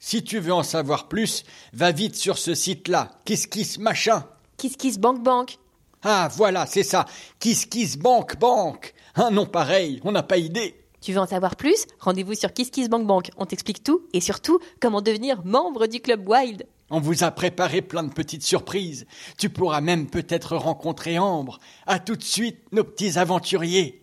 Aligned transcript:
Si 0.00 0.22
tu 0.22 0.38
veux 0.38 0.52
en 0.52 0.62
savoir 0.62 1.08
plus, 1.08 1.44
va 1.72 1.92
vite 1.92 2.16
sur 2.16 2.38
ce 2.38 2.54
site-là. 2.54 3.10
Kiss 3.24 3.46
kiss 3.46 3.78
machin. 3.78 4.24
Kiss 4.56 4.76
Kiss 4.76 4.98
Bank 4.98 5.22
Bank. 5.22 5.58
Ah, 6.02 6.28
voilà, 6.36 6.66
c'est 6.66 6.82
ça. 6.82 7.06
Kiss 7.38 7.66
Kiss 7.66 7.96
Bank 7.96 8.38
Bank. 8.38 8.94
Un 9.16 9.30
nom 9.30 9.46
pareil, 9.46 10.00
on 10.04 10.12
n'a 10.12 10.22
pas 10.22 10.36
idée. 10.38 10.74
Tu 11.00 11.12
veux 11.12 11.20
en 11.20 11.26
savoir 11.26 11.56
plus? 11.56 11.86
Rendez-vous 12.00 12.34
sur 12.34 12.52
Kiss 12.52 12.70
Kiss 12.70 12.88
Bank 12.88 13.06
Bank. 13.06 13.30
On 13.36 13.46
t'explique 13.46 13.84
tout 13.84 14.02
et 14.12 14.20
surtout 14.20 14.58
comment 14.80 15.00
devenir 15.00 15.44
membre 15.44 15.86
du 15.86 16.00
club 16.00 16.28
Wild. 16.28 16.66
On 16.90 17.00
vous 17.00 17.22
a 17.22 17.30
préparé 17.30 17.82
plein 17.82 18.02
de 18.02 18.12
petites 18.12 18.42
surprises. 18.42 19.06
Tu 19.36 19.50
pourras 19.50 19.80
même 19.80 20.08
peut-être 20.08 20.56
rencontrer 20.56 21.18
Ambre. 21.18 21.58
À 21.86 21.98
tout 21.98 22.16
de 22.16 22.22
suite, 22.22 22.58
nos 22.72 22.84
petits 22.84 23.18
aventuriers. 23.18 24.02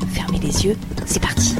Fermez 0.13 0.39
les 0.39 0.65
yeux, 0.65 0.77
c'est 1.05 1.21
parti. 1.21 1.55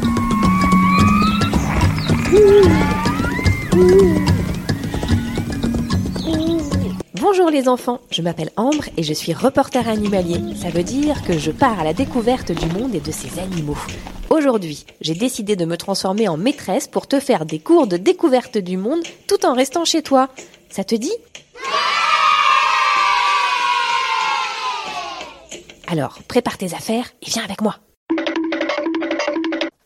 Bonjour 7.16 7.50
les 7.50 7.68
enfants, 7.68 8.02
je 8.12 8.22
m'appelle 8.22 8.52
Ambre 8.58 8.86
et 8.98 9.04
je 9.04 9.14
suis 9.14 9.34
reporter 9.34 9.88
animalier. 9.88 10.56
Ça 10.56 10.70
veut 10.70 10.84
dire 10.84 11.24
que 11.24 11.38
je 11.38 11.52
pars 11.52 11.80
à 11.80 11.84
la 11.84 11.94
découverte 11.94 12.52
du 12.52 12.66
monde 12.68 12.94
et 12.94 13.00
de 13.00 13.12
ses 13.12 13.40
animaux. 13.40 13.78
Aujourd'hui, 14.30 14.86
j'ai 15.02 15.14
décidé 15.14 15.56
de 15.56 15.66
me 15.66 15.78
transformer 15.78 16.28
en 16.28 16.38
maîtresse 16.38 16.88
pour 16.88 17.08
te 17.08 17.20
faire 17.20 17.46
des 17.46 17.60
cours 17.60 17.88
de 17.88 17.98
découverte 17.98 18.58
du 18.58 18.78
monde 18.78 19.04
tout 19.28 19.46
en 19.46 19.54
restant 19.54 19.86
chez 19.86 20.02
toi. 20.02 20.30
Ça 20.70 20.84
te 20.84 20.96
dit? 20.96 21.14
Alors, 25.88 26.20
prépare 26.28 26.58
tes 26.58 26.74
affaires 26.74 27.12
et 27.22 27.30
viens 27.30 27.44
avec 27.44 27.62
moi. 27.62 27.76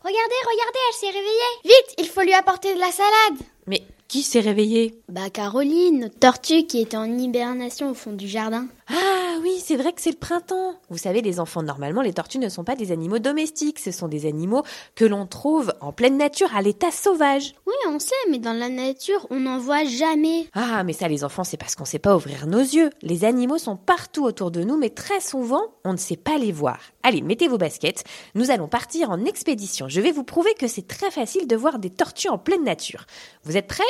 Regardez, 0.06 0.34
regardez, 0.44 0.78
elle 0.88 0.94
s'est 0.94 1.18
réveillée. 1.18 1.52
Vite, 1.64 1.94
il 1.98 2.06
faut 2.06 2.20
lui 2.20 2.32
apporter 2.32 2.72
de 2.72 2.78
la 2.78 2.92
salade. 2.92 3.44
Mais 3.66 3.82
qui 4.06 4.22
s'est 4.22 4.38
réveillé 4.38 4.94
Bah 5.08 5.30
Caroline, 5.30 5.98
notre 5.98 6.16
tortue 6.20 6.64
qui 6.66 6.80
était 6.80 6.96
en 6.96 7.18
hibernation 7.18 7.90
au 7.90 7.94
fond 7.94 8.12
du 8.12 8.28
jardin. 8.28 8.68
Ah 8.88 9.38
oui, 9.42 9.60
c'est 9.64 9.76
vrai 9.76 9.92
que 9.92 10.00
c'est 10.00 10.10
le 10.12 10.16
printemps. 10.16 10.74
Vous 10.90 10.98
savez, 10.98 11.20
les 11.20 11.40
enfants, 11.40 11.62
normalement, 11.62 12.02
les 12.02 12.12
tortues 12.12 12.38
ne 12.38 12.48
sont 12.48 12.62
pas 12.62 12.76
des 12.76 12.92
animaux 12.92 13.18
domestiques, 13.18 13.80
ce 13.80 13.90
sont 13.90 14.06
des 14.06 14.26
animaux 14.26 14.62
que 14.94 15.04
l'on 15.04 15.26
trouve 15.26 15.72
en 15.80 15.92
pleine 15.92 16.16
nature 16.16 16.54
à 16.54 16.62
l'état 16.62 16.92
sauvage. 16.92 17.54
Oui, 17.66 17.74
on 17.88 17.98
sait, 17.98 18.14
mais 18.30 18.38
dans 18.38 18.52
la 18.52 18.68
nature, 18.68 19.26
on 19.30 19.40
n'en 19.40 19.58
voit 19.58 19.84
jamais. 19.84 20.48
Ah, 20.54 20.84
mais 20.84 20.92
ça, 20.92 21.08
les 21.08 21.24
enfants, 21.24 21.42
c'est 21.42 21.56
parce 21.56 21.74
qu'on 21.74 21.82
ne 21.82 21.88
sait 21.88 21.98
pas 21.98 22.14
ouvrir 22.14 22.46
nos 22.46 22.60
yeux. 22.60 22.90
Les 23.02 23.24
animaux 23.24 23.58
sont 23.58 23.76
partout 23.76 24.24
autour 24.24 24.52
de 24.52 24.62
nous, 24.62 24.76
mais 24.76 24.90
très 24.90 25.20
souvent, 25.20 25.62
on 25.84 25.92
ne 25.92 25.98
sait 25.98 26.16
pas 26.16 26.38
les 26.38 26.52
voir. 26.52 26.78
Allez, 27.02 27.22
mettez 27.22 27.48
vos 27.48 27.58
baskets. 27.58 28.04
Nous 28.34 28.50
allons 28.52 28.68
partir 28.68 29.10
en 29.10 29.24
expédition. 29.24 29.88
Je 29.88 30.00
vais 30.00 30.12
vous 30.12 30.24
prouver 30.24 30.54
que 30.54 30.68
c'est 30.68 30.86
très 30.86 31.10
facile 31.10 31.48
de 31.48 31.56
voir 31.56 31.80
des 31.80 31.90
tortues 31.90 32.28
en 32.28 32.38
pleine 32.38 32.64
nature. 32.64 33.06
Vous 33.42 33.56
êtes 33.56 33.66
prêts? 33.66 33.82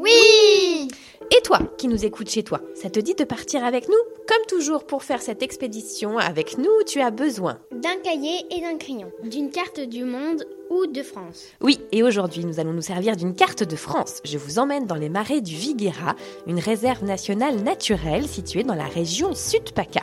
Oui 0.00 0.88
Et 1.30 1.42
toi, 1.42 1.58
qui 1.76 1.86
nous 1.86 2.06
écoutes 2.06 2.30
chez 2.30 2.42
toi, 2.42 2.62
ça 2.74 2.88
te 2.88 2.98
dit 2.98 3.14
de 3.14 3.24
partir 3.24 3.62
avec 3.62 3.86
nous 3.86 3.98
Comme 4.26 4.46
toujours, 4.48 4.84
pour 4.84 5.04
faire 5.04 5.20
cette 5.20 5.42
expédition 5.42 6.16
avec 6.16 6.56
nous, 6.56 6.70
tu 6.86 7.02
as 7.02 7.10
besoin 7.10 7.58
D'un 7.70 7.98
cahier 8.02 8.38
et 8.50 8.62
d'un 8.62 8.78
crayon. 8.78 9.12
D'une 9.24 9.50
carte 9.50 9.80
du 9.80 10.04
monde 10.04 10.46
ou 10.70 10.86
de 10.86 11.02
France. 11.02 11.46
Oui, 11.60 11.80
et 11.92 12.02
aujourd'hui, 12.02 12.44
nous 12.44 12.60
allons 12.60 12.72
nous 12.72 12.80
servir 12.80 13.16
d'une 13.16 13.34
carte 13.34 13.64
de 13.64 13.76
France. 13.76 14.20
Je 14.24 14.38
vous 14.38 14.58
emmène 14.58 14.86
dans 14.86 14.94
les 14.94 15.08
marais 15.08 15.40
du 15.40 15.54
Viguera, 15.54 16.14
une 16.46 16.60
réserve 16.60 17.04
nationale 17.04 17.56
naturelle 17.56 18.26
située 18.26 18.62
dans 18.62 18.74
la 18.74 18.84
région 18.84 19.34
Sud-PACA. 19.34 20.02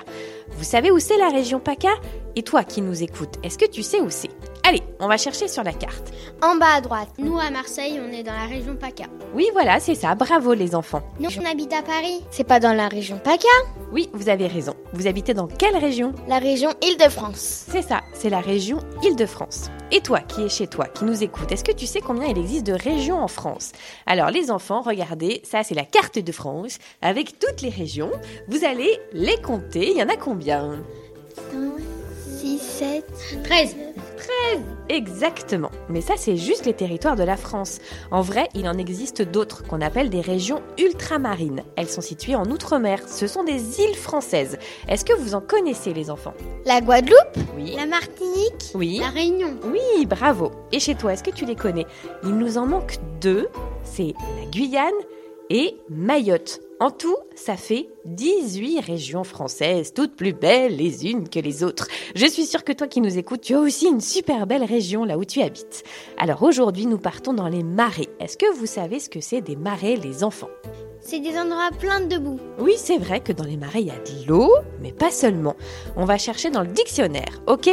Vous 0.51 0.63
savez 0.63 0.91
où 0.91 0.99
c'est 0.99 1.17
la 1.17 1.29
région 1.29 1.59
PACA? 1.59 1.93
Et 2.35 2.43
toi 2.43 2.63
qui 2.63 2.81
nous 2.81 3.01
écoutes, 3.01 3.35
est-ce 3.43 3.57
que 3.57 3.65
tu 3.65 3.81
sais 3.81 4.01
où 4.01 4.09
c'est? 4.09 4.29
Allez, 4.67 4.83
on 4.99 5.07
va 5.07 5.17
chercher 5.17 5.47
sur 5.47 5.63
la 5.63 5.71
carte. 5.71 6.11
En 6.43 6.57
bas 6.57 6.75
à 6.75 6.81
droite. 6.81 7.09
Nous, 7.17 7.39
à 7.39 7.49
Marseille, 7.49 8.01
on 8.05 8.11
est 8.11 8.23
dans 8.23 8.33
la 8.33 8.45
région 8.45 8.75
PACA. 8.75 9.05
Oui, 9.33 9.47
voilà, 9.53 9.79
c'est 9.79 9.95
ça. 9.95 10.13
Bravo 10.13 10.53
les 10.53 10.75
enfants. 10.75 11.01
Nous, 11.19 11.29
on 11.41 11.49
habite 11.49 11.71
à 11.71 11.81
Paris. 11.81 12.21
C'est 12.31 12.43
pas 12.43 12.59
dans 12.59 12.73
la 12.73 12.89
région 12.89 13.17
PACA? 13.17 13.47
Oui, 13.93 14.09
vous 14.13 14.27
avez 14.27 14.47
raison. 14.47 14.73
Vous 14.91 15.07
habitez 15.07 15.33
dans 15.33 15.47
quelle 15.47 15.77
région? 15.77 16.13
La 16.27 16.39
région 16.39 16.71
Île-de-France. 16.81 17.65
C'est 17.71 17.81
ça, 17.81 18.01
c'est 18.13 18.29
la 18.29 18.41
région 18.41 18.79
Île-de-France. 19.03 19.69
Et 19.91 20.01
toi 20.01 20.19
qui 20.19 20.41
es 20.41 20.49
chez 20.57 20.67
toi, 20.67 20.87
qui 20.87 21.05
nous 21.05 21.23
écoute, 21.23 21.51
est-ce 21.51 21.63
que 21.63 21.71
tu 21.71 21.85
sais 21.85 22.01
combien 22.01 22.25
il 22.25 22.37
existe 22.37 22.65
de 22.65 22.73
régions 22.73 23.19
en 23.19 23.27
France? 23.27 23.73
Alors 24.07 24.31
les 24.31 24.49
enfants, 24.49 24.81
regardez, 24.81 25.41
ça 25.43 25.61
c'est 25.61 25.75
la 25.75 25.85
carte 25.85 26.17
de 26.17 26.31
France 26.31 26.79
avec 27.01 27.37
toutes 27.37 27.61
les 27.61 27.69
régions. 27.69 28.11
Vous 28.47 28.65
allez 28.65 28.99
les 29.13 29.39
compter, 29.39 29.91
il 29.91 29.97
y 29.97 30.03
en 30.03 30.09
a 30.09 30.17
combien? 30.17 30.81
6, 32.57 32.63
7, 32.63 33.43
13. 33.43 33.75
13 34.17 34.27
Exactement. 34.89 35.69
Mais 35.89 36.01
ça, 36.01 36.13
c'est 36.17 36.37
juste 36.37 36.65
les 36.65 36.73
territoires 36.73 37.15
de 37.15 37.23
la 37.23 37.37
France. 37.37 37.79
En 38.11 38.21
vrai, 38.21 38.49
il 38.55 38.67
en 38.67 38.77
existe 38.77 39.21
d'autres 39.21 39.63
qu'on 39.63 39.81
appelle 39.81 40.09
des 40.09 40.21
régions 40.21 40.61
ultramarines. 40.77 41.63
Elles 41.75 41.89
sont 41.89 42.01
situées 42.01 42.35
en 42.35 42.45
Outre-mer. 42.45 42.99
Ce 43.07 43.27
sont 43.27 43.43
des 43.43 43.81
îles 43.81 43.95
françaises. 43.95 44.57
Est-ce 44.87 45.05
que 45.05 45.13
vous 45.13 45.35
en 45.35 45.41
connaissez, 45.41 45.93
les 45.93 46.09
enfants? 46.09 46.33
La 46.65 46.81
Guadeloupe 46.81 47.37
Oui. 47.55 47.75
La 47.77 47.85
Martinique 47.85 48.71
Oui. 48.73 48.99
La 48.99 49.09
Réunion 49.09 49.55
Oui, 49.65 50.05
bravo. 50.05 50.51
Et 50.71 50.79
chez 50.79 50.95
toi, 50.95 51.13
est-ce 51.13 51.23
que 51.23 51.31
tu 51.31 51.45
les 51.45 51.55
connais? 51.55 51.85
Il 52.23 52.35
nous 52.37 52.57
en 52.57 52.65
manque 52.65 52.95
deux. 53.21 53.47
C'est 53.83 54.13
la 54.39 54.49
Guyane 54.49 54.91
et 55.49 55.77
Mayotte. 55.89 56.61
En 56.79 56.91
tout, 56.91 57.17
ça 57.33 57.57
fait 57.57 57.89
18 58.05 58.81
régions 58.81 59.23
françaises, 59.23 59.93
toutes 59.95 60.15
plus 60.15 60.33
belles 60.33 60.75
les 60.75 61.07
unes 61.09 61.27
que 61.27 61.39
les 61.39 61.63
autres. 61.63 61.87
Je 62.13 62.27
suis 62.27 62.45
sûre 62.45 62.63
que 62.63 62.71
toi 62.71 62.87
qui 62.87 63.01
nous 63.01 63.17
écoutes, 63.17 63.41
tu 63.41 63.55
as 63.55 63.59
aussi 63.59 63.87
une 63.87 63.99
super 63.99 64.45
belle 64.45 64.63
région 64.63 65.03
là 65.03 65.17
où 65.17 65.25
tu 65.25 65.41
habites. 65.41 65.83
Alors 66.19 66.43
aujourd'hui, 66.43 66.85
nous 66.85 66.99
partons 66.99 67.33
dans 67.33 67.47
les 67.47 67.63
marais. 67.63 68.09
Est-ce 68.19 68.37
que 68.37 68.53
vous 68.53 68.67
savez 68.67 68.99
ce 68.99 69.09
que 69.09 69.21
c'est 69.21 69.41
des 69.41 69.55
marais, 69.55 69.95
les 69.95 70.23
enfants? 70.23 70.51
C'est 71.01 71.19
des 71.19 71.35
endroits 71.35 71.71
pleins 71.79 72.01
de 72.01 72.19
boue. 72.19 72.39
Oui, 72.59 72.73
c'est 72.77 72.99
vrai 72.99 73.21
que 73.21 73.31
dans 73.31 73.45
les 73.45 73.57
marais, 73.57 73.81
il 73.81 73.87
y 73.87 73.91
a 73.91 73.97
de 73.97 74.27
l'eau, 74.27 74.53
mais 74.79 74.91
pas 74.91 75.09
seulement. 75.09 75.55
On 75.95 76.05
va 76.05 76.19
chercher 76.19 76.51
dans 76.51 76.61
le 76.61 76.67
dictionnaire, 76.67 77.41
ok? 77.47 77.71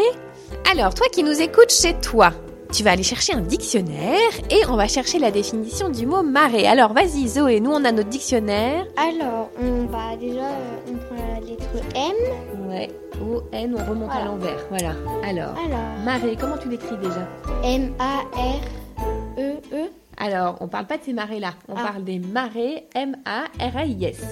Alors, 0.73 0.95
toi 0.95 1.09
qui 1.13 1.23
nous 1.23 1.43
écoutes 1.43 1.73
chez 1.73 1.95
toi, 2.01 2.33
tu 2.75 2.83
vas 2.83 2.91
aller 2.91 3.05
chercher 3.05 3.35
un 3.35 3.41
dictionnaire 3.41 4.31
et 4.51 4.67
on 4.69 4.75
va 4.77 4.89
chercher 4.89 5.21
la 5.21 5.31
définition 5.31 5.89
du 5.91 6.07
mot 6.07 6.25
marais. 6.25 6.67
Alors, 6.67 6.93
vas-y 6.93 7.29
Zoé, 7.29 7.61
nous 7.61 7.71
on 7.71 7.85
a 7.85 7.93
notre 7.93 8.09
dictionnaire. 8.09 8.85
Alors, 8.97 9.49
on 9.63 9.85
va 9.87 10.17
déjà, 10.17 10.41
euh, 10.41 10.93
on 10.93 10.97
prend 10.97 11.15
la 11.35 11.41
lettre 11.41 11.69
M. 11.95 12.13
Ouais, 12.69 12.91
O-N, 13.23 13.77
on 13.79 13.85
remonte 13.91 14.11
à 14.11 14.15
Voilà. 14.15 14.25
l'envers. 14.25 14.67
Voilà. 14.71 14.91
Alors, 15.25 15.55
Alors, 15.65 16.05
marée, 16.05 16.37
comment 16.41 16.57
tu 16.59 16.69
l'écris 16.69 16.97
déjà 16.97 17.29
M-A-R-E-E. 17.63 19.91
Alors, 20.17 20.57
on 20.61 20.69
parle 20.69 20.87
pas 20.87 20.97
de 20.97 21.03
ces 21.05 21.13
marées-là. 21.13 21.51
On 21.69 21.75
Ah. 21.77 21.83
parle 21.93 22.05
des 22.05 22.19
marées 22.19 22.87
M-A-R-A-I-S. 22.95 24.23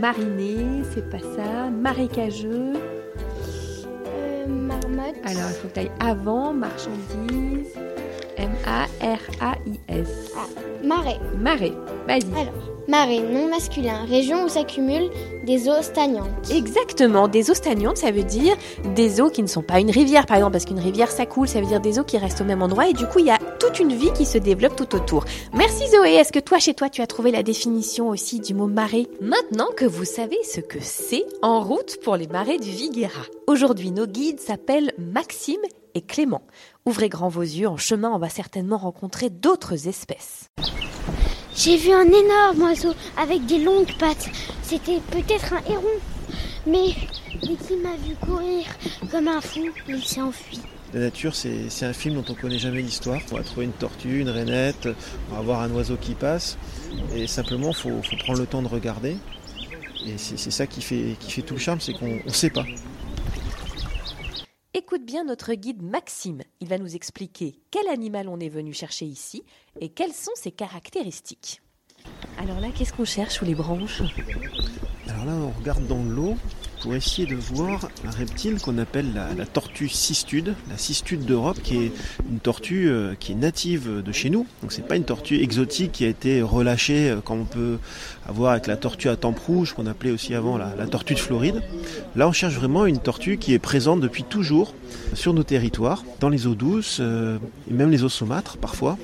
Mariner, 0.00 0.82
c'est 0.94 1.08
pas 1.10 1.18
ça. 1.18 1.68
Marécageux. 1.70 2.72
Euh, 4.06 4.46
marmotte. 4.46 5.16
Alors, 5.24 5.48
il 5.50 5.54
faut 5.54 5.68
que 5.68 5.74
tu 5.74 5.80
ailles 5.80 5.90
avant, 6.00 6.52
marchandise. 6.52 7.74
M-A-R-A-I-S. 8.36 10.08
Ah, 10.36 10.46
marée. 10.84 11.18
Marée. 11.38 11.72
Vas-y. 12.06 12.24
Alors, 12.34 12.72
marée, 12.88 13.20
nom 13.20 13.48
masculin, 13.48 14.04
région 14.08 14.44
où 14.44 14.48
s'accumulent 14.48 15.10
des 15.44 15.68
eaux 15.68 15.82
stagnantes. 15.82 16.50
Exactement, 16.50 17.28
des 17.28 17.50
eaux 17.50 17.54
stagnantes, 17.54 17.96
ça 17.96 18.10
veut 18.10 18.24
dire 18.24 18.56
des 18.94 19.20
eaux 19.20 19.30
qui 19.30 19.42
ne 19.42 19.46
sont 19.46 19.62
pas 19.62 19.80
une 19.80 19.90
rivière, 19.90 20.26
par 20.26 20.36
exemple, 20.36 20.52
parce 20.52 20.64
qu'une 20.64 20.80
rivière 20.80 21.10
ça 21.10 21.26
coule, 21.26 21.48
ça 21.48 21.60
veut 21.60 21.66
dire 21.66 21.80
des 21.80 21.98
eaux 21.98 22.04
qui 22.04 22.18
restent 22.18 22.40
au 22.40 22.44
même 22.44 22.62
endroit, 22.62 22.88
et 22.88 22.92
du 22.92 23.06
coup 23.06 23.20
il 23.20 23.26
y 23.26 23.30
a 23.30 23.38
toute 23.58 23.78
une 23.78 23.92
vie 23.92 24.12
qui 24.12 24.24
se 24.24 24.38
développe 24.38 24.76
tout 24.76 24.94
autour. 24.94 25.24
Merci 25.54 25.88
Zoé, 25.88 26.14
est-ce 26.14 26.32
que 26.32 26.40
toi 26.40 26.58
chez 26.58 26.74
toi 26.74 26.88
tu 26.88 27.02
as 27.02 27.06
trouvé 27.06 27.30
la 27.30 27.42
définition 27.42 28.08
aussi 28.08 28.40
du 28.40 28.54
mot 28.54 28.66
marée? 28.66 29.06
Maintenant 29.20 29.68
que 29.76 29.84
vous 29.84 30.04
savez 30.04 30.38
ce 30.42 30.60
que 30.60 30.78
c'est, 30.80 31.24
en 31.42 31.60
route 31.60 31.98
pour 32.02 32.16
les 32.16 32.26
marées 32.26 32.58
du 32.58 32.70
Viguera. 32.70 33.22
Aujourd'hui 33.46 33.90
nos 33.90 34.06
guides 34.06 34.40
s'appellent 34.40 34.92
Maxime 34.98 35.60
et 35.94 36.02
Clément. 36.02 36.42
Ouvrez 36.84 37.08
grand 37.08 37.28
vos 37.28 37.42
yeux, 37.42 37.68
en 37.68 37.76
chemin 37.76 38.10
on 38.10 38.18
va 38.18 38.28
certainement 38.28 38.78
rencontrer 38.78 39.30
d'autres 39.30 39.88
espèces. 39.88 40.50
J'ai 41.54 41.76
vu 41.76 41.92
un 41.92 42.06
énorme 42.06 42.62
oiseau 42.62 42.94
avec 43.16 43.44
des 43.46 43.58
longues 43.58 43.92
pattes. 43.98 44.30
C'était 44.62 45.00
peut-être 45.10 45.52
un 45.52 45.62
héron. 45.70 46.00
Mais 46.66 46.94
dès 47.42 47.54
qu'il 47.56 47.82
m'a 47.82 47.96
vu 47.96 48.14
courir 48.20 48.64
comme 49.10 49.28
un 49.28 49.40
fou, 49.40 49.68
il 49.88 50.02
s'est 50.02 50.20
enfui. 50.20 50.60
La 50.94 51.00
nature, 51.00 51.34
c'est 51.34 51.70
c'est 51.70 51.86
un 51.86 51.92
film 51.92 52.16
dont 52.16 52.24
on 52.28 52.34
connaît 52.34 52.58
jamais 52.58 52.82
l'histoire. 52.82 53.20
On 53.32 53.36
va 53.36 53.42
trouver 53.42 53.66
une 53.66 53.72
tortue, 53.72 54.20
une 54.20 54.28
rainette, 54.28 54.88
on 55.30 55.36
va 55.36 55.40
voir 55.40 55.60
un 55.62 55.70
oiseau 55.72 55.96
qui 55.96 56.14
passe. 56.14 56.58
Et 57.14 57.26
simplement, 57.26 57.68
il 57.68 57.74
faut, 57.74 58.02
faut 58.02 58.16
prendre 58.16 58.38
le 58.40 58.46
temps 58.46 58.62
de 58.62 58.68
regarder. 58.68 59.16
Et 60.06 60.18
c'est 60.18 60.38
c'est 60.38 60.50
ça 60.50 60.66
qui 60.66 60.82
fait, 60.82 61.16
qui 61.18 61.30
fait 61.30 61.42
tout 61.42 61.54
le 61.54 61.60
charme, 61.60 61.80
c'est 61.80 61.92
qu'on 61.92 62.20
ne 62.24 62.32
sait 62.32 62.50
pas. 62.50 62.64
Écoute 64.74 65.04
bien 65.04 65.24
notre 65.24 65.52
guide 65.52 65.82
Maxime. 65.82 66.40
Il 66.60 66.68
va 66.68 66.78
nous 66.78 66.96
expliquer 66.96 67.60
quel 67.70 67.86
animal 67.88 68.26
on 68.26 68.40
est 68.40 68.48
venu 68.48 68.72
chercher 68.72 69.04
ici 69.04 69.44
et 69.78 69.90
quelles 69.90 70.14
sont 70.14 70.32
ses 70.34 70.50
caractéristiques. 70.50 71.60
Alors 72.38 72.58
là, 72.58 72.68
qu'est-ce 72.74 72.94
qu'on 72.94 73.04
cherche 73.04 73.34
sous 73.34 73.44
les 73.44 73.54
branches? 73.54 74.00
Alors 75.08 75.26
là, 75.26 75.32
on 75.34 75.50
regarde 75.50 75.86
dans 75.86 76.02
l'eau 76.02 76.36
pour 76.82 76.94
essayer 76.94 77.26
de 77.26 77.36
voir 77.36 77.88
un 78.04 78.10
reptile 78.10 78.60
qu'on 78.60 78.76
appelle 78.78 79.06
la, 79.14 79.46
tortue 79.46 79.88
cistude, 79.88 80.54
la 80.68 80.76
cistude 80.76 81.24
d'Europe, 81.24 81.58
qui 81.62 81.76
est 81.76 81.92
une 82.28 82.40
tortue 82.40 82.88
euh, 82.88 83.14
qui 83.18 83.32
est 83.32 83.36
native 83.36 84.02
de 84.02 84.12
chez 84.12 84.30
nous. 84.30 84.46
Donc 84.62 84.72
c'est 84.72 84.86
pas 84.86 84.96
une 84.96 85.04
tortue 85.04 85.40
exotique 85.40 85.92
qui 85.92 86.04
a 86.04 86.08
été 86.08 86.42
relâchée 86.42 87.10
euh, 87.10 87.20
comme 87.20 87.42
on 87.42 87.44
peut 87.44 87.78
avoir 88.28 88.52
avec 88.52 88.66
la 88.66 88.76
tortue 88.76 89.08
à 89.08 89.16
tempe 89.16 89.38
rouge, 89.38 89.74
qu'on 89.74 89.86
appelait 89.86 90.10
aussi 90.10 90.34
avant 90.34 90.58
la, 90.58 90.74
la 90.74 90.86
tortue 90.86 91.14
de 91.14 91.20
Floride. 91.20 91.62
Là, 92.16 92.26
on 92.26 92.32
cherche 92.32 92.54
vraiment 92.54 92.84
une 92.84 92.98
tortue 92.98 93.38
qui 93.38 93.54
est 93.54 93.60
présente 93.60 94.00
depuis 94.00 94.24
toujours 94.24 94.74
sur 95.14 95.34
nos 95.34 95.44
territoires, 95.44 96.04
dans 96.20 96.28
les 96.28 96.46
eaux 96.48 96.56
douces 96.56 96.98
euh, 97.00 97.38
et 97.70 97.74
même 97.74 97.90
les 97.90 98.02
eaux 98.02 98.08
saumâtres 98.08 98.56
parfois. 98.56 98.98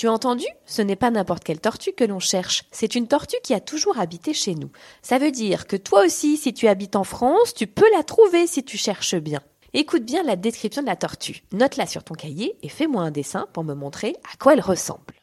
Tu 0.00 0.08
as 0.08 0.12
entendu? 0.12 0.46
Ce 0.64 0.80
n'est 0.80 0.96
pas 0.96 1.10
n'importe 1.10 1.44
quelle 1.44 1.60
tortue 1.60 1.92
que 1.92 2.04
l'on 2.04 2.20
cherche. 2.20 2.64
C'est 2.70 2.94
une 2.94 3.06
tortue 3.06 3.36
qui 3.42 3.52
a 3.52 3.60
toujours 3.60 3.98
habité 3.98 4.32
chez 4.32 4.54
nous. 4.54 4.70
Ça 5.02 5.18
veut 5.18 5.30
dire 5.30 5.66
que 5.66 5.76
toi 5.76 6.06
aussi, 6.06 6.38
si 6.38 6.54
tu 6.54 6.68
habites 6.68 6.96
en 6.96 7.04
France, 7.04 7.52
tu 7.52 7.66
peux 7.66 7.84
la 7.94 8.02
trouver 8.02 8.46
si 8.46 8.64
tu 8.64 8.78
cherches 8.78 9.16
bien. 9.16 9.42
Écoute 9.74 10.06
bien 10.06 10.22
la 10.22 10.36
description 10.36 10.80
de 10.80 10.86
la 10.86 10.96
tortue. 10.96 11.42
Note-la 11.52 11.84
sur 11.84 12.02
ton 12.02 12.14
cahier 12.14 12.56
et 12.62 12.70
fais-moi 12.70 13.02
un 13.02 13.10
dessin 13.10 13.46
pour 13.52 13.62
me 13.62 13.74
montrer 13.74 14.16
à 14.32 14.38
quoi 14.38 14.54
elle 14.54 14.62
ressemble. 14.62 15.20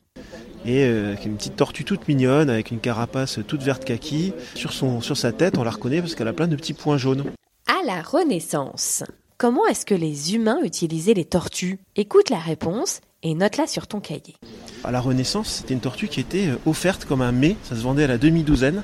et 0.63 0.83
euh, 0.83 1.15
qui 1.15 1.23
est 1.23 1.31
une 1.31 1.37
petite 1.37 1.55
tortue 1.55 1.83
toute 1.83 2.07
mignonne 2.07 2.51
avec 2.51 2.69
une 2.69 2.79
carapace 2.79 3.39
toute 3.47 3.63
verte 3.63 3.83
kaki. 3.83 4.31
Sur, 4.53 4.73
son, 4.73 5.01
sur 5.01 5.17
sa 5.17 5.31
tête, 5.31 5.57
on 5.57 5.63
la 5.63 5.71
reconnaît 5.71 6.01
parce 6.01 6.13
qu'elle 6.13 6.27
a 6.27 6.33
plein 6.33 6.47
de 6.47 6.55
petits 6.55 6.75
points 6.75 6.99
jaunes. 6.99 7.33
À 7.65 7.83
la 7.83 8.03
Renaissance. 8.03 9.03
Comment 9.39 9.65
est-ce 9.65 9.87
que 9.87 9.95
les 9.95 10.35
humains 10.35 10.59
utilisaient 10.63 11.15
les 11.15 11.25
tortues? 11.25 11.79
Écoute 11.95 12.29
la 12.29 12.37
réponse 12.39 13.01
et 13.23 13.33
note-la 13.35 13.67
sur 13.67 13.87
ton 13.87 13.99
cahier. 13.99 14.35
À 14.83 14.91
la 14.91 14.99
Renaissance, 15.01 15.49
c'était 15.49 15.73
une 15.73 15.79
tortue 15.79 16.07
qui 16.07 16.19
était 16.19 16.47
euh, 16.47 16.57
offerte 16.65 17.05
comme 17.05 17.21
un 17.21 17.31
mets. 17.31 17.55
Ça 17.63 17.75
se 17.75 17.81
vendait 17.81 18.03
à 18.03 18.07
la 18.07 18.17
demi-douzaine. 18.17 18.83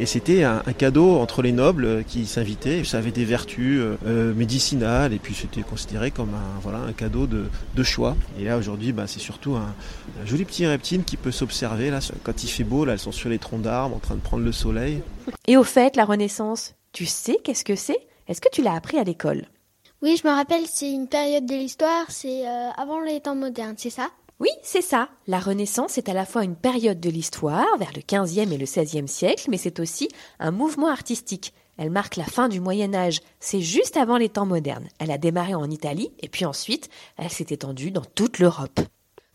Et 0.00 0.06
c'était 0.06 0.44
un, 0.44 0.62
un 0.64 0.72
cadeau 0.72 1.16
entre 1.18 1.42
les 1.42 1.50
nobles 1.50 1.84
euh, 1.84 2.02
qui 2.06 2.26
s'invitaient. 2.26 2.84
Ça 2.84 2.98
avait 2.98 3.10
des 3.10 3.24
vertus 3.24 3.80
euh, 3.80 3.98
euh, 4.06 4.32
médicinales 4.32 5.12
et 5.12 5.18
puis 5.18 5.34
c'était 5.34 5.62
considéré 5.62 6.12
comme 6.12 6.34
un, 6.34 6.60
voilà, 6.62 6.78
un 6.78 6.92
cadeau 6.92 7.26
de, 7.26 7.46
de 7.74 7.82
choix. 7.82 8.16
Et 8.38 8.44
là 8.44 8.58
aujourd'hui, 8.58 8.92
bah, 8.92 9.08
c'est 9.08 9.18
surtout 9.18 9.56
un, 9.56 9.74
un 10.22 10.26
joli 10.26 10.44
petit 10.44 10.66
reptile 10.66 11.02
qui 11.02 11.16
peut 11.16 11.32
s'observer. 11.32 11.90
Là, 11.90 11.98
quand 12.22 12.44
il 12.44 12.48
fait 12.48 12.64
beau, 12.64 12.84
là, 12.84 12.92
elles 12.92 12.98
sont 13.00 13.12
sur 13.12 13.28
les 13.28 13.38
troncs 13.38 13.62
d'arbres 13.62 13.96
en 13.96 13.98
train 13.98 14.14
de 14.14 14.20
prendre 14.20 14.44
le 14.44 14.52
soleil. 14.52 15.02
Et 15.48 15.56
au 15.56 15.64
fait, 15.64 15.96
la 15.96 16.04
Renaissance, 16.04 16.74
tu 16.92 17.04
sais 17.04 17.38
qu'est-ce 17.42 17.64
que 17.64 17.74
c'est? 17.76 17.98
Est-ce 18.28 18.40
que 18.40 18.50
tu 18.52 18.62
l'as 18.62 18.74
appris 18.74 18.98
à 18.98 19.04
l'école? 19.04 19.46
Oui, 20.00 20.16
je 20.16 20.28
me 20.28 20.32
rappelle, 20.32 20.64
c'est 20.68 20.92
une 20.92 21.08
période 21.08 21.44
de 21.44 21.56
l'histoire, 21.56 22.04
c'est 22.08 22.46
euh, 22.46 22.70
avant 22.76 23.00
les 23.00 23.20
temps 23.20 23.34
modernes, 23.34 23.74
c'est 23.76 23.90
ça? 23.90 24.10
Oui, 24.38 24.50
c'est 24.62 24.80
ça. 24.80 25.08
La 25.26 25.40
Renaissance 25.40 25.98
est 25.98 26.08
à 26.08 26.12
la 26.12 26.24
fois 26.24 26.44
une 26.44 26.54
période 26.54 27.00
de 27.00 27.10
l'histoire, 27.10 27.66
vers 27.80 27.90
le 27.96 28.02
15e 28.02 28.52
et 28.52 28.58
le 28.58 28.64
16e 28.64 29.08
siècle, 29.08 29.46
mais 29.50 29.56
c'est 29.56 29.80
aussi 29.80 30.08
un 30.38 30.52
mouvement 30.52 30.86
artistique. 30.86 31.52
Elle 31.78 31.90
marque 31.90 32.14
la 32.14 32.26
fin 32.26 32.48
du 32.48 32.60
Moyen 32.60 32.94
Âge. 32.94 33.18
C'est 33.40 33.60
juste 33.60 33.96
avant 33.96 34.18
les 34.18 34.28
temps 34.28 34.46
modernes. 34.46 34.86
Elle 35.00 35.10
a 35.10 35.18
démarré 35.18 35.56
en 35.56 35.68
Italie 35.68 36.12
et 36.20 36.28
puis 36.28 36.44
ensuite, 36.44 36.88
elle 37.16 37.30
s'est 37.30 37.46
étendue 37.50 37.90
dans 37.90 38.04
toute 38.04 38.38
l'Europe. 38.38 38.78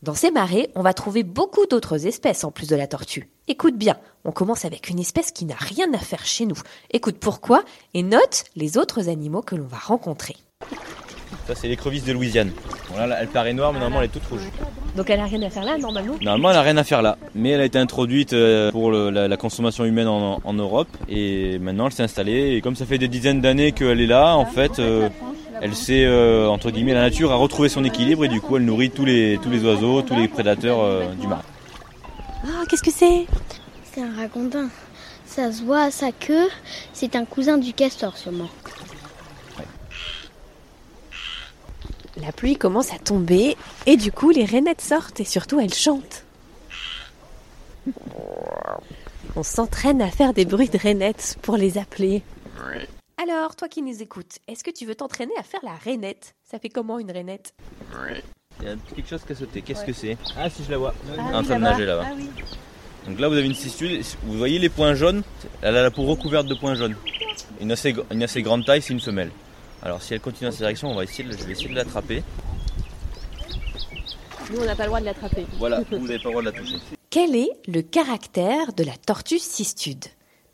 Dans 0.02 0.16
ces 0.16 0.32
marais, 0.32 0.70
on 0.76 0.82
va 0.82 0.94
trouver 0.94 1.24
beaucoup 1.24 1.66
d'autres 1.66 2.08
espèces 2.08 2.46
en 2.46 2.52
plus 2.52 2.68
de 2.68 2.76
la 2.78 2.88
tortue. 2.88 3.30
Écoute 3.50 3.76
bien, 3.76 3.98
on 4.24 4.32
commence 4.32 4.64
avec 4.64 4.90
une 4.90 5.00
espèce 5.00 5.32
qui 5.32 5.44
n'a 5.44 5.56
rien 5.56 5.94
à 5.94 5.98
faire 5.98 6.26
chez 6.26 6.46
nous. 6.46 6.60
Écoute 6.92 7.18
pourquoi 7.20 7.64
et 7.94 8.04
note 8.04 8.46
les 8.56 8.78
autres 8.78 9.10
animaux 9.10 9.42
que 9.42 9.56
l'on 9.56 9.68
va 9.68 9.78
rencontrer. 9.78 10.38
Ça, 11.48 11.56
c'est 11.56 11.68
l'écrevisse 11.68 12.06
de 12.06 12.14
Louisiane. 12.14 12.52
Bon, 12.90 12.98
là, 13.06 13.18
elle 13.20 13.28
paraît 13.28 13.54
noire, 13.54 13.74
mais 13.74 13.80
normalement, 13.80 14.00
elle 14.02 14.06
est 14.10 14.14
toute 14.14 14.26
rouge. 14.28 14.48
Donc 14.96 15.10
elle 15.10 15.20
a 15.20 15.26
rien 15.26 15.42
à 15.42 15.50
faire 15.50 15.64
là, 15.64 15.78
normalement 15.78 16.14
Normalement, 16.22 16.50
elle 16.52 16.56
n'a 16.56 16.62
rien 16.62 16.78
à 16.78 16.84
faire 16.84 17.02
là. 17.02 17.18
Mais 17.34 17.50
elle 17.50 17.62
a 17.62 17.66
été 17.66 17.80
introduite 17.80 18.34
euh, 18.34 18.72
pour 18.72 18.92
le- 18.92 19.10
la, 19.10 19.28
la 19.28 19.38
consommation 19.38 19.84
humaine 19.86 20.08
en, 20.08 20.40
en 20.44 20.54
Europe. 20.54 20.88
Et 21.10 21.58
maintenant, 21.60 21.88
elle 21.88 21.92
s'est 21.92 22.04
installée. 22.04 22.56
Et 22.56 22.62
comme 22.62 22.76
ça 22.76 22.86
fait 22.86 23.00
des 23.00 23.08
dizaines 23.08 23.42
d'années 23.42 23.72
qu'elle 23.72 24.00
est 24.00 24.06
là, 24.08 24.36
en 24.38 24.46
fait, 24.46 24.78
euh, 24.80 25.10
elle 25.62 25.74
s'est, 25.74 26.06
euh, 26.06 26.48
entre 26.48 26.70
guillemets, 26.70 26.94
la 26.94 27.02
nature 27.02 27.32
a 27.32 27.36
retrouvé 27.36 27.70
son 27.70 27.84
équilibre. 27.84 28.24
Et 28.24 28.28
du 28.30 28.40
coup, 28.40 28.56
elle 28.58 28.66
nourrit 28.66 28.92
tous 28.92 29.04
les, 29.06 29.40
tous 29.42 29.50
les 29.50 29.64
oiseaux, 29.66 30.02
tous 30.04 30.16
les 30.16 30.28
prédateurs 30.28 30.80
euh, 30.82 31.04
du 31.20 31.26
marais. 31.28 31.42
Ah, 32.46 32.64
qu'est-ce 32.70 32.84
que 32.84 32.92
c'est? 32.92 33.26
C'est 33.92 34.02
un 34.02 34.16
ragondin. 34.16 34.70
Ça 35.26 35.52
se 35.52 35.64
voit 35.64 35.82
à 35.86 35.92
sa 35.92 36.12
queue, 36.12 36.48
c'est 36.94 37.16
un 37.16 37.26
cousin 37.26 37.58
du 37.58 37.74
castor 37.74 38.16
sûrement. 38.18 38.50
La 42.18 42.32
pluie 42.32 42.58
commence 42.58 42.94
à 42.94 43.00
tomber 43.00 43.58
et 43.86 43.98
du 43.98 44.12
coup 44.12 44.30
les 44.30 44.46
rainettes 44.46 44.82
sortent 44.82 45.20
et 45.20 45.26
surtout 45.26 45.60
elles 45.60 45.74
chantent. 45.74 46.26
On 49.36 49.44
s'entraîne 49.44 50.02
à 50.02 50.10
faire 50.10 50.34
des 50.34 50.46
bruits 50.46 50.70
de 50.70 50.78
rainettes 50.78 51.38
pour 51.42 51.58
les 51.58 51.78
appeler. 51.78 52.22
Alors, 53.22 53.56
toi 53.56 53.68
qui 53.68 53.82
nous 53.82 54.02
écoutes, 54.02 54.38
est-ce 54.48 54.64
que 54.64 54.72
tu 54.72 54.86
veux 54.86 54.96
t'entraîner 54.96 55.34
à 55.40 55.44
faire 55.44 55.62
la 55.64 55.76
rainette? 55.76 56.36
Ça 56.44 56.60
fait 56.60 56.70
comment 56.70 57.00
une 57.00 57.12
rainette? 57.12 57.54
Il 58.60 58.68
y 58.68 58.70
a 58.70 58.76
quelque 58.96 59.10
chose 59.10 59.24
qui 59.26 59.32
a 59.32 59.36
sauté. 59.36 59.62
Qu'est-ce 59.62 59.86
que 59.86 59.94
c'est? 59.94 60.18
Ah, 60.38 60.50
si, 60.50 60.64
je 60.64 60.72
la 60.72 60.78
vois. 60.78 60.94
en 61.18 61.44
train 61.44 61.56
de 61.56 61.62
nager 61.62 61.86
là-bas. 61.86 62.08
Donc 63.08 63.20
là, 63.20 63.28
vous 63.28 63.36
avez 63.36 63.46
une 63.46 63.56
cistude. 63.56 64.04
Vous 64.24 64.38
voyez 64.38 64.60
les 64.60 64.70
points 64.70 64.94
jaunes? 64.94 65.24
Elle 65.62 65.78
a 65.78 65.84
la 65.84 65.92
peau 65.92 66.04
recouverte 66.04 66.48
de 66.48 66.56
points 66.56 66.76
jaunes. 66.76 66.96
Une 67.60 67.72
assez, 67.72 67.96
une 68.12 68.24
assez 68.24 68.42
grande 68.42 68.66
taille, 68.66 68.82
c'est 68.82 68.94
une 68.94 69.02
femelle. 69.02 69.32
Alors, 69.84 70.02
si 70.02 70.14
elle 70.14 70.22
continue 70.22 70.46
dans 70.48 70.52
cette 70.52 70.62
direction, 70.62 70.90
on 70.90 70.96
va 70.96 71.04
essayer 71.04 71.28
de, 71.28 71.36
je 71.38 71.44
vais 71.44 71.52
essayer 71.52 71.68
de 71.70 71.76
l'attraper. 71.76 72.24
Nous, 74.52 74.60
on 74.62 74.66
n'a 74.66 74.76
pas 74.76 74.84
le 74.84 74.88
droit 74.88 75.00
de 75.02 75.06
l'attraper. 75.06 75.46
Voilà, 75.60 75.82
vous 75.92 76.08
n'avez 76.08 76.20
pas 76.20 76.30
le 76.30 76.36
droit 76.36 76.42
de 76.42 76.46
la 76.48 76.52
toucher. 76.54 76.76
Quel 77.10 77.36
est 77.36 77.50
le 77.68 77.82
caractère 77.82 78.74
de 78.74 78.84
la 78.84 78.94
tortue 78.96 79.40
cistude 79.40 80.06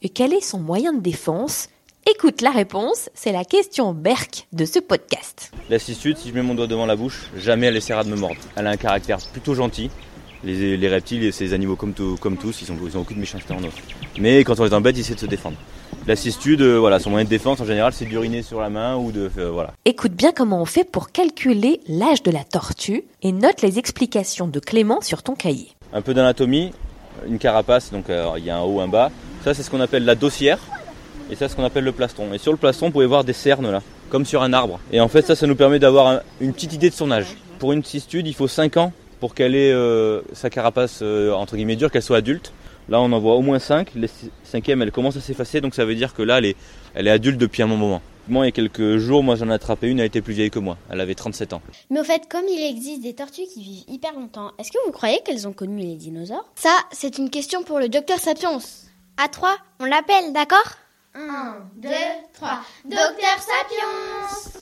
Et 0.02 0.10
quel 0.10 0.34
est 0.34 0.42
son 0.42 0.60
moyen 0.60 0.94
de 0.94 1.02
défense? 1.02 1.70
Écoute 2.10 2.42
la 2.42 2.50
réponse, 2.52 3.10
c'est 3.14 3.32
la 3.32 3.46
question 3.46 3.94
Berk 3.94 4.48
de 4.52 4.66
ce 4.66 4.80
podcast. 4.80 5.52
La 5.70 5.78
cistude, 5.80 6.18
si 6.18 6.30
je 6.30 6.34
mets 6.34 6.42
mon 6.42 6.56
doigt 6.56 6.66
devant 6.68 6.86
la 6.88 6.96
bouche, 6.96 7.30
jamais 7.38 7.68
elle 7.68 7.78
essaiera 7.78 8.04
de 8.04 8.10
me 8.10 8.16
mordre. 8.16 8.40
Elle 8.56 8.66
a 8.68 8.72
un 8.72 8.78
caractère 8.78 9.20
plutôt 9.32 9.54
gentil. 9.54 9.92
Les, 10.44 10.78
les 10.78 10.88
reptiles 10.90 11.24
et 11.24 11.32
ces 11.34 11.54
animaux 11.54 11.76
comme, 11.76 11.94
tout- 11.94 12.18
comme 12.20 12.38
tous, 12.38 12.62
ils 12.62 12.72
ont, 12.72 12.78
ils 12.86 12.96
ont 12.96 13.02
beaucoup 13.02 13.14
de 13.14 13.20
méchanceté 13.20 13.54
en 13.54 13.62
eux. 13.62 13.70
Mais 14.18 14.40
quand 14.46 14.58
on 14.60 14.64
les 14.64 14.74
embête, 14.74 14.98
ils 14.98 15.02
essaient 15.02 15.16
de 15.16 15.20
se 15.20 15.26
défendre. 15.26 15.58
La 16.08 16.16
cistude, 16.16 16.62
euh, 16.62 16.78
voilà, 16.80 17.00
son 17.00 17.10
moyen 17.12 17.26
de 17.26 17.30
défense 17.30 17.60
en 17.62 17.66
général, 17.66 17.94
c'est 17.94 18.06
d'uriner 18.06 18.42
sur 18.42 18.60
la 18.62 18.70
main 18.70 18.96
ou 18.96 19.12
de. 19.12 19.30
euh, 19.38 19.50
voilà. 19.52 19.74
Écoute 19.86 20.14
bien 20.14 20.32
comment 20.32 20.62
on 20.62 20.66
fait 20.66 20.84
pour 20.84 21.12
calculer 21.12 21.82
l'âge 21.88 22.24
de 22.24 22.32
la 22.32 22.44
tortue 22.44 23.04
et 23.22 23.32
note 23.32 23.62
les 23.62 23.78
explications 23.80 24.48
de 24.48 24.60
Clément 24.60 25.02
sur 25.02 25.22
ton 25.24 25.36
cahier. 25.36 25.70
Un 25.94 26.02
peu 26.02 26.14
d'anatomie, 26.14 26.72
une 27.28 27.38
carapace, 27.38 27.92
donc 27.92 28.06
il 28.38 28.44
y 28.46 28.50
a 28.50 28.58
un 28.58 28.62
haut, 28.62 28.80
un 28.80 28.88
bas. 28.88 29.12
Ça, 29.44 29.54
c'est 29.54 29.64
ce 29.64 29.70
qu'on 29.70 29.82
appelle 29.82 30.06
la 30.06 30.16
dossière. 30.16 30.60
Et 31.32 31.36
ça, 31.36 31.48
c'est 31.48 31.50
ce 31.50 31.56
qu'on 31.56 31.64
appelle 31.66 31.84
le 31.84 31.92
plastron. 31.92 32.34
Et 32.34 32.40
sur 32.40 32.52
le 32.52 32.58
plastron, 32.58 32.88
vous 32.88 32.92
pouvez 32.94 33.06
voir 33.06 33.24
des 33.24 33.34
cernes 33.34 33.70
là, 33.72 33.82
comme 34.10 34.26
sur 34.26 34.42
un 34.42 34.52
arbre. 34.54 34.80
Et 34.92 35.00
en 35.00 35.08
fait, 35.08 35.26
ça, 35.28 35.36
ça 35.36 35.46
nous 35.46 35.56
permet 35.56 35.78
d'avoir 35.80 36.08
un- 36.08 36.22
une 36.42 36.54
petite 36.54 36.74
idée 36.74 36.90
de 36.90 36.96
son 36.96 37.12
âge. 37.12 37.38
Pour 37.60 37.72
une 37.74 37.84
cistude, 37.84 38.26
il 38.28 38.34
faut 38.34 38.48
5 38.48 38.78
ans 38.78 38.94
pour 39.20 39.36
qu'elle 39.36 39.54
ait 39.54 39.72
euh, 39.72 40.22
sa 40.34 40.50
carapace 40.50 41.00
euh, 41.04 41.32
entre 41.34 41.56
guillemets 41.56 41.76
dure, 41.76 41.92
qu'elle 41.92 42.02
soit 42.02 42.18
adulte. 42.18 42.52
Là, 42.90 43.00
on 43.02 43.12
en 43.12 43.20
voit 43.20 43.36
au 43.36 43.42
moins 43.42 43.60
5. 43.60 43.92
La 43.96 44.08
cinquième, 44.44 44.82
elle 44.82 44.92
commence 44.92 45.16
à 45.16 45.22
s'effacer, 45.22 45.62
donc 45.62 45.76
ça 45.76 45.86
veut 45.86 45.94
dire 45.94 46.14
que 46.16 46.24
là, 46.24 46.40
elle 46.40 46.46
est, 46.46 46.58
elle 46.96 47.08
est 47.08 47.12
adulte 47.12 47.38
depuis 47.38 47.62
un 47.62 47.68
bon 47.68 47.78
moment. 47.78 48.02
Moi, 48.28 48.46
il 48.46 48.48
y 48.48 48.50
a 48.50 48.52
quelques 48.52 48.98
jours, 48.98 49.24
moi, 49.24 49.36
j'en 49.36 49.50
ai 49.50 49.54
attrapé 49.54 49.88
une, 49.88 50.00
elle 50.00 50.06
était 50.06 50.22
plus 50.22 50.34
vieille 50.34 50.50
que 50.50 50.60
moi. 50.60 50.78
Elle 50.90 51.00
avait 51.02 51.16
37 51.16 51.54
ans. 51.54 51.62
Mais 51.90 52.00
au 52.00 52.04
fait, 52.04 52.28
comme 52.30 52.46
il 52.48 52.64
existe 52.64 53.02
des 53.02 53.14
tortues 53.14 53.46
qui 53.54 53.64
vivent 53.64 53.84
hyper 53.88 54.14
longtemps, 54.14 54.52
est-ce 54.60 54.72
que 54.72 54.78
vous 54.86 54.92
croyez 54.92 55.20
qu'elles 55.24 55.48
ont 55.48 55.54
connu 55.54 55.82
les 55.82 55.96
dinosaures? 55.96 56.46
Ça, 56.56 56.76
c'est 56.92 57.18
une 57.20 57.30
question 57.30 57.64
pour 57.64 57.80
le 57.80 57.90
docteur 57.90 58.18
Sapiens. 58.20 58.60
À 59.18 59.28
trois, 59.28 59.58
on 59.80 59.86
l'appelle, 59.86 60.34
d'accord? 60.34 60.74
Un, 61.16 61.58
deux, 61.78 61.90
trois. 62.34 62.62
Docteur 62.86 63.38
Sapiens 63.40 64.62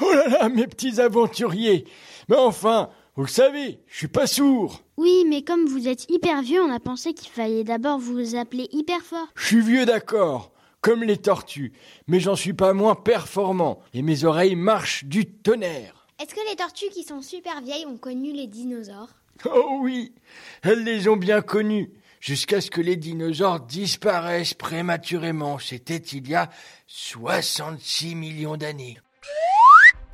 Oh 0.00 0.12
là 0.12 0.28
là, 0.28 0.48
mes 0.48 0.66
petits 0.66 1.00
aventuriers 1.00 1.84
Mais 2.28 2.36
enfin, 2.36 2.88
vous 3.14 3.24
le 3.24 3.28
savez, 3.28 3.78
je 3.88 3.98
suis 3.98 4.08
pas 4.08 4.26
sourd 4.26 4.80
Oui, 4.96 5.26
mais 5.28 5.42
comme 5.42 5.66
vous 5.66 5.86
êtes 5.86 6.10
hyper 6.10 6.40
vieux, 6.40 6.62
on 6.62 6.72
a 6.72 6.80
pensé 6.80 7.12
qu'il 7.12 7.28
fallait 7.28 7.62
d'abord 7.62 7.98
vous 7.98 8.36
appeler 8.36 8.68
hyper 8.72 9.02
fort. 9.02 9.28
Je 9.34 9.46
suis 9.48 9.60
vieux 9.60 9.84
d'accord, 9.84 10.50
comme 10.80 11.04
les 11.04 11.18
tortues, 11.18 11.72
mais 12.06 12.20
j'en 12.20 12.36
suis 12.36 12.54
pas 12.54 12.72
moins 12.72 12.94
performant, 12.94 13.80
et 13.92 14.00
mes 14.00 14.24
oreilles 14.24 14.56
marchent 14.56 15.04
du 15.04 15.26
tonnerre. 15.26 16.08
Est-ce 16.22 16.34
que 16.34 16.50
les 16.50 16.56
tortues 16.56 16.88
qui 16.90 17.02
sont 17.04 17.20
super 17.20 17.60
vieilles 17.60 17.84
ont 17.84 17.98
connu 17.98 18.32
les 18.32 18.46
dinosaures? 18.46 19.10
Oh 19.44 19.80
oui, 19.82 20.14
elles 20.62 20.84
les 20.84 21.06
ont 21.08 21.16
bien 21.16 21.42
connus, 21.42 21.90
jusqu'à 22.18 22.62
ce 22.62 22.70
que 22.70 22.80
les 22.80 22.96
dinosaures 22.96 23.60
disparaissent 23.60 24.54
prématurément. 24.54 25.58
C'était 25.58 25.96
il 25.96 26.28
y 26.28 26.34
a 26.34 26.48
66 26.86 28.14
millions 28.14 28.56
d'années. 28.56 28.96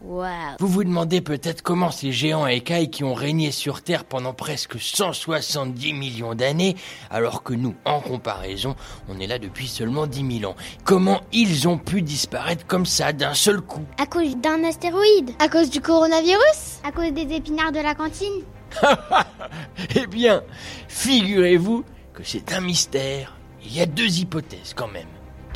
Waouh 0.01 0.57
Vous 0.61 0.69
vous 0.69 0.85
demandez 0.85 1.21
peut-être 1.21 1.63
comment 1.63 1.91
ces 1.91 2.13
géants 2.13 2.47
écailles 2.47 2.89
qui 2.89 3.03
ont 3.03 3.15
régné 3.15 3.51
sur 3.51 3.83
Terre 3.83 4.05
pendant 4.05 4.33
presque 4.33 4.81
170 4.81 5.93
millions 5.93 6.35
d'années, 6.35 6.77
alors 7.11 7.43
que 7.43 7.53
nous, 7.53 7.75
en 7.85 8.01
comparaison, 8.01 8.77
on 9.09 9.19
est 9.19 9.27
là 9.27 9.39
depuis 9.39 9.67
seulement 9.67 10.07
10 10.07 10.41
000 10.41 10.53
ans. 10.53 10.57
Comment 10.85 11.23
ils 11.33 11.67
ont 11.67 11.79
pu 11.79 12.03
disparaître 12.03 12.65
comme 12.67 12.87
ça 12.87 13.13
d'un 13.13 13.35
seul 13.35 13.61
coup? 13.61 13.85
À 14.01 14.07
cause 14.07 14.37
d'un 14.37 14.63
astéroïde. 14.63 15.33
À 15.41 15.49
cause 15.49 15.69
du 15.69 15.81
coronavirus. 15.81 16.81
À 16.85 16.93
cause 16.93 17.13
des 17.13 17.35
épinards 17.35 17.73
de 17.73 17.81
la 17.81 17.95
cantine. 17.95 18.43
Eh 19.95 20.07
bien, 20.07 20.43
figurez-vous 20.89 21.85
que 22.13 22.23
c'est 22.23 22.53
un 22.53 22.61
mystère. 22.61 23.37
Il 23.65 23.75
y 23.75 23.81
a 23.81 23.87
deux 23.87 24.21
hypothèses 24.21 24.75
quand 24.75 24.89
même 24.89 25.07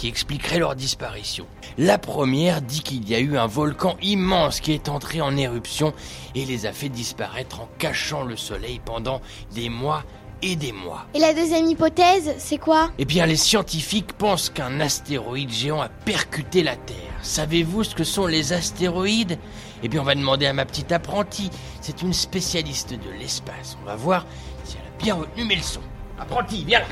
qui 0.02 0.08
expliqueraient 0.08 0.58
leur 0.58 0.74
disparition. 0.74 1.46
La 1.78 1.96
première 1.96 2.60
dit 2.60 2.80
qu'il 2.80 3.08
y 3.08 3.14
a 3.14 3.20
eu 3.20 3.38
un 3.38 3.46
volcan 3.46 3.96
immense 4.02 4.58
qui 4.58 4.72
est 4.72 4.88
entré 4.88 5.20
en 5.20 5.36
éruption 5.36 5.94
et 6.34 6.44
les 6.44 6.66
a 6.66 6.72
fait 6.72 6.88
disparaître 6.88 7.60
en 7.60 7.68
cachant 7.78 8.24
le 8.24 8.36
soleil 8.36 8.80
pendant 8.84 9.20
des 9.54 9.68
mois 9.68 10.02
et 10.42 10.56
des 10.56 10.72
mois. 10.72 11.06
Et 11.14 11.20
la 11.20 11.32
deuxième 11.34 11.66
hypothèse, 11.66 12.34
c'est 12.38 12.58
quoi? 12.58 12.90
Eh 12.98 13.04
bien, 13.04 13.26
les 13.26 13.36
scientifiques 13.36 14.12
pensent 14.14 14.50
qu'un 14.50 14.80
astéroïde 14.80 15.52
géant 15.52 15.80
a 15.80 15.88
percuté 15.88 16.64
la 16.64 16.74
Terre. 16.74 16.96
Savez-vous 17.22 17.84
ce 17.84 17.94
que 17.94 18.02
sont 18.02 18.26
les 18.26 18.52
astéroïdes? 18.52 19.38
Eh 19.84 19.88
bien, 19.88 20.00
on 20.00 20.04
va 20.04 20.16
demander 20.16 20.46
à 20.46 20.52
ma 20.52 20.64
petite 20.64 20.90
apprentie. 20.90 21.50
C'est 21.80 22.02
une 22.02 22.12
spécialiste 22.12 22.92
de 22.92 23.10
l'espace. 23.20 23.78
On 23.80 23.86
va 23.86 23.94
voir 23.94 24.26
si 24.64 24.74
elle 24.80 24.92
a 24.92 25.00
bien 25.04 25.14
retenu 25.14 25.44
mes 25.44 25.54
leçons. 25.54 25.80
Apprenti, 26.18 26.64
viens 26.66 26.80
là 26.80 26.86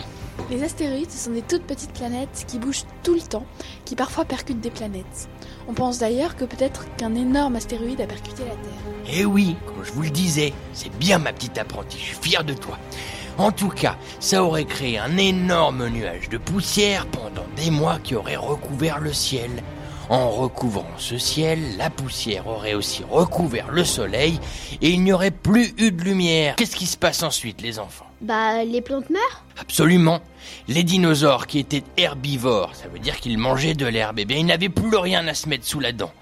Les 0.48 0.62
astéroïdes, 0.64 1.10
ce 1.10 1.18
sont 1.18 1.30
des 1.30 1.42
toutes 1.42 1.64
petites 1.64 1.92
planètes 1.92 2.44
qui 2.48 2.58
bougent 2.58 2.84
tout 3.02 3.14
le 3.14 3.20
temps, 3.20 3.44
qui 3.84 3.94
parfois 3.94 4.24
percutent 4.24 4.60
des 4.60 4.70
planètes. 4.70 5.28
On 5.68 5.74
pense 5.74 5.98
d'ailleurs 5.98 6.36
que 6.36 6.44
peut-être 6.44 6.86
qu'un 6.96 7.14
énorme 7.14 7.56
astéroïde 7.56 8.00
a 8.00 8.06
percuté 8.06 8.42
la 8.44 8.50
Terre. 8.50 9.12
Eh 9.12 9.24
oui, 9.24 9.56
comme 9.66 9.84
je 9.84 9.92
vous 9.92 10.02
le 10.02 10.10
disais, 10.10 10.52
c'est 10.72 10.92
bien 10.98 11.18
ma 11.18 11.32
petite 11.32 11.58
apprentie, 11.58 11.98
je 11.98 12.04
suis 12.04 12.16
fier 12.16 12.44
de 12.44 12.54
toi. 12.54 12.78
En 13.38 13.52
tout 13.52 13.68
cas, 13.68 13.96
ça 14.18 14.42
aurait 14.44 14.64
créé 14.64 14.98
un 14.98 15.16
énorme 15.16 15.88
nuage 15.88 16.28
de 16.28 16.38
poussière 16.38 17.06
pendant 17.06 17.46
des 17.56 17.70
mois 17.70 17.98
qui 17.98 18.14
aurait 18.14 18.36
recouvert 18.36 18.98
le 18.98 19.12
ciel. 19.12 19.50
En 20.08 20.30
recouvrant 20.30 20.90
ce 20.98 21.16
ciel, 21.18 21.76
la 21.76 21.88
poussière 21.88 22.48
aurait 22.48 22.74
aussi 22.74 23.04
recouvert 23.08 23.70
le 23.70 23.84
soleil 23.84 24.40
et 24.82 24.90
il 24.90 25.04
n'y 25.04 25.12
aurait 25.12 25.30
plus 25.30 25.72
eu 25.78 25.92
de 25.92 26.02
lumière. 26.02 26.56
Qu'est-ce 26.56 26.74
qui 26.74 26.86
se 26.86 26.96
passe 26.96 27.22
ensuite, 27.22 27.62
les 27.62 27.78
enfants? 27.78 28.09
Bah, 28.20 28.64
les 28.64 28.80
plantes 28.82 29.08
meurent 29.08 29.44
Absolument. 29.58 30.20
Les 30.68 30.82
dinosaures 30.84 31.46
qui 31.46 31.58
étaient 31.58 31.84
herbivores, 31.96 32.74
ça 32.74 32.88
veut 32.88 32.98
dire 32.98 33.16
qu'ils 33.16 33.38
mangeaient 33.38 33.74
de 33.74 33.86
l'herbe, 33.86 34.18
eh 34.18 34.24
bien 34.24 34.36
ils 34.38 34.46
n'avaient 34.46 34.68
plus 34.68 34.96
rien 34.96 35.26
à 35.26 35.34
se 35.34 35.48
mettre 35.48 35.66
sous 35.66 35.80
la 35.80 35.92
dent. 35.92 36.12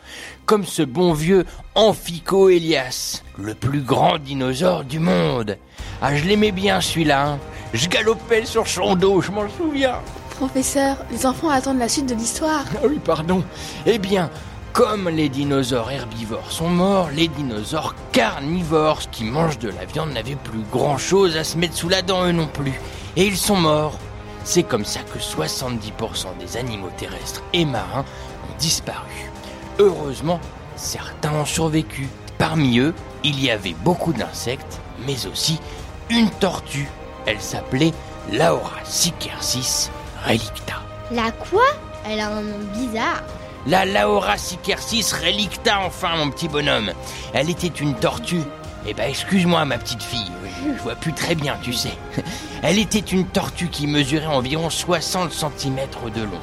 Comme 0.47 0.65
ce 0.65 0.83
bon 0.83 1.13
vieux 1.13 1.45
Amphicoelias, 1.75 3.23
le 3.39 3.55
plus 3.55 3.81
grand 3.81 4.19
dinosaure 4.19 4.85
du 4.85 4.99
monde. 4.99 5.57
Ah, 6.01 6.15
je 6.17 6.25
l'aimais 6.25 6.53
bien 6.53 6.81
celui-là. 6.81 7.27
hein. 7.33 7.39
Je 7.75 7.89
galopais 7.89 8.45
sur 8.45 8.67
son 8.67 8.95
dos, 8.97 9.21
je 9.21 9.31
m'en 9.31 9.49
souviens. 9.49 9.97
Professeur, 10.31 10.97
les 11.11 11.27
enfants 11.27 11.51
attendent 11.51 11.79
la 11.81 11.89
suite 11.89 12.07
de 12.07 12.15
l'histoire. 12.15 12.65
Ah 12.77 12.87
oui, 12.89 12.99
pardon. 13.05 13.43
Eh 13.87 13.99
bien, 13.99 14.31
comme 14.73 15.09
les 15.09 15.29
dinosaures 15.29 15.91
herbivores 15.91 16.53
sont 16.53 16.69
morts, 16.69 17.09
les 17.15 17.29
dinosaures 17.29 17.95
carnivores 18.13 19.11
qui 19.11 19.25
mangent 19.25 19.59
de 19.59 19.71
la 19.71 19.85
viande 19.85 20.13
n'avaient 20.13 20.37
plus 20.37 20.63
grand-chose 20.71 21.37
à 21.37 21.45
se 21.45 21.57
mettre 21.59 21.75
sous 21.75 21.89
la 21.89 22.03
dent 22.03 22.25
eux 22.27 22.33
non 22.33 22.47
plus. 22.47 22.81
Et 23.17 23.27
ils 23.27 23.37
sont 23.37 23.57
morts. 23.57 23.99
C'est 24.45 24.63
comme 24.63 24.85
ça 24.85 25.01
que 25.01 25.19
70% 25.19 26.39
des 26.39 26.57
animaux 26.57 26.91
terrestres 26.97 27.43
et 27.53 27.65
marins 27.65 28.05
ont 28.45 28.59
disparu. 28.59 29.31
Heureusement, 29.79 30.41
certains 30.77 31.33
ont 31.33 31.45
survécu. 31.45 32.09
Parmi 32.39 32.79
eux, 32.79 32.95
il 33.25 33.43
y 33.43 33.51
avait 33.51 33.75
beaucoup 33.75 34.13
d'insectes, 34.13 34.81
mais 35.07 35.27
aussi 35.27 35.61
une 36.09 36.31
tortue. 36.31 36.89
Elle 37.27 37.41
s'appelait 37.41 37.93
Laura 38.33 38.77
sicercis 38.85 39.91
relicta. 40.25 40.75
La 41.11 41.31
quoi? 41.33 41.65
Elle 42.07 42.21
a 42.21 42.29
un 42.29 42.43
nom 42.43 42.59
bizarre. 42.75 43.23
La 43.67 43.85
Laura 43.85 44.39
sicercis 44.39 45.05
relicta, 45.23 45.81
enfin, 45.81 46.17
mon 46.17 46.31
petit 46.31 46.49
bonhomme. 46.49 46.93
Elle 47.35 47.51
était 47.51 47.67
une 47.67 47.95
tortue. 47.95 48.43
Eh 48.87 48.95
ben, 48.95 49.11
excuse-moi, 49.11 49.65
ma 49.65 49.79
petite 49.79 50.03
fille. 50.03 50.31
Je 50.65 50.83
vois 50.83 50.95
plus 50.95 51.13
très 51.13 51.35
bien, 51.35 51.57
tu 51.63 51.73
sais. 51.73 51.93
Elle 52.63 52.79
était 52.79 52.99
une 52.99 53.27
tortue 53.27 53.69
qui 53.69 53.87
mesurait 53.87 54.27
environ 54.27 54.71
60 54.71 55.33
cm 55.33 55.77
de 56.15 56.23
long. 56.23 56.41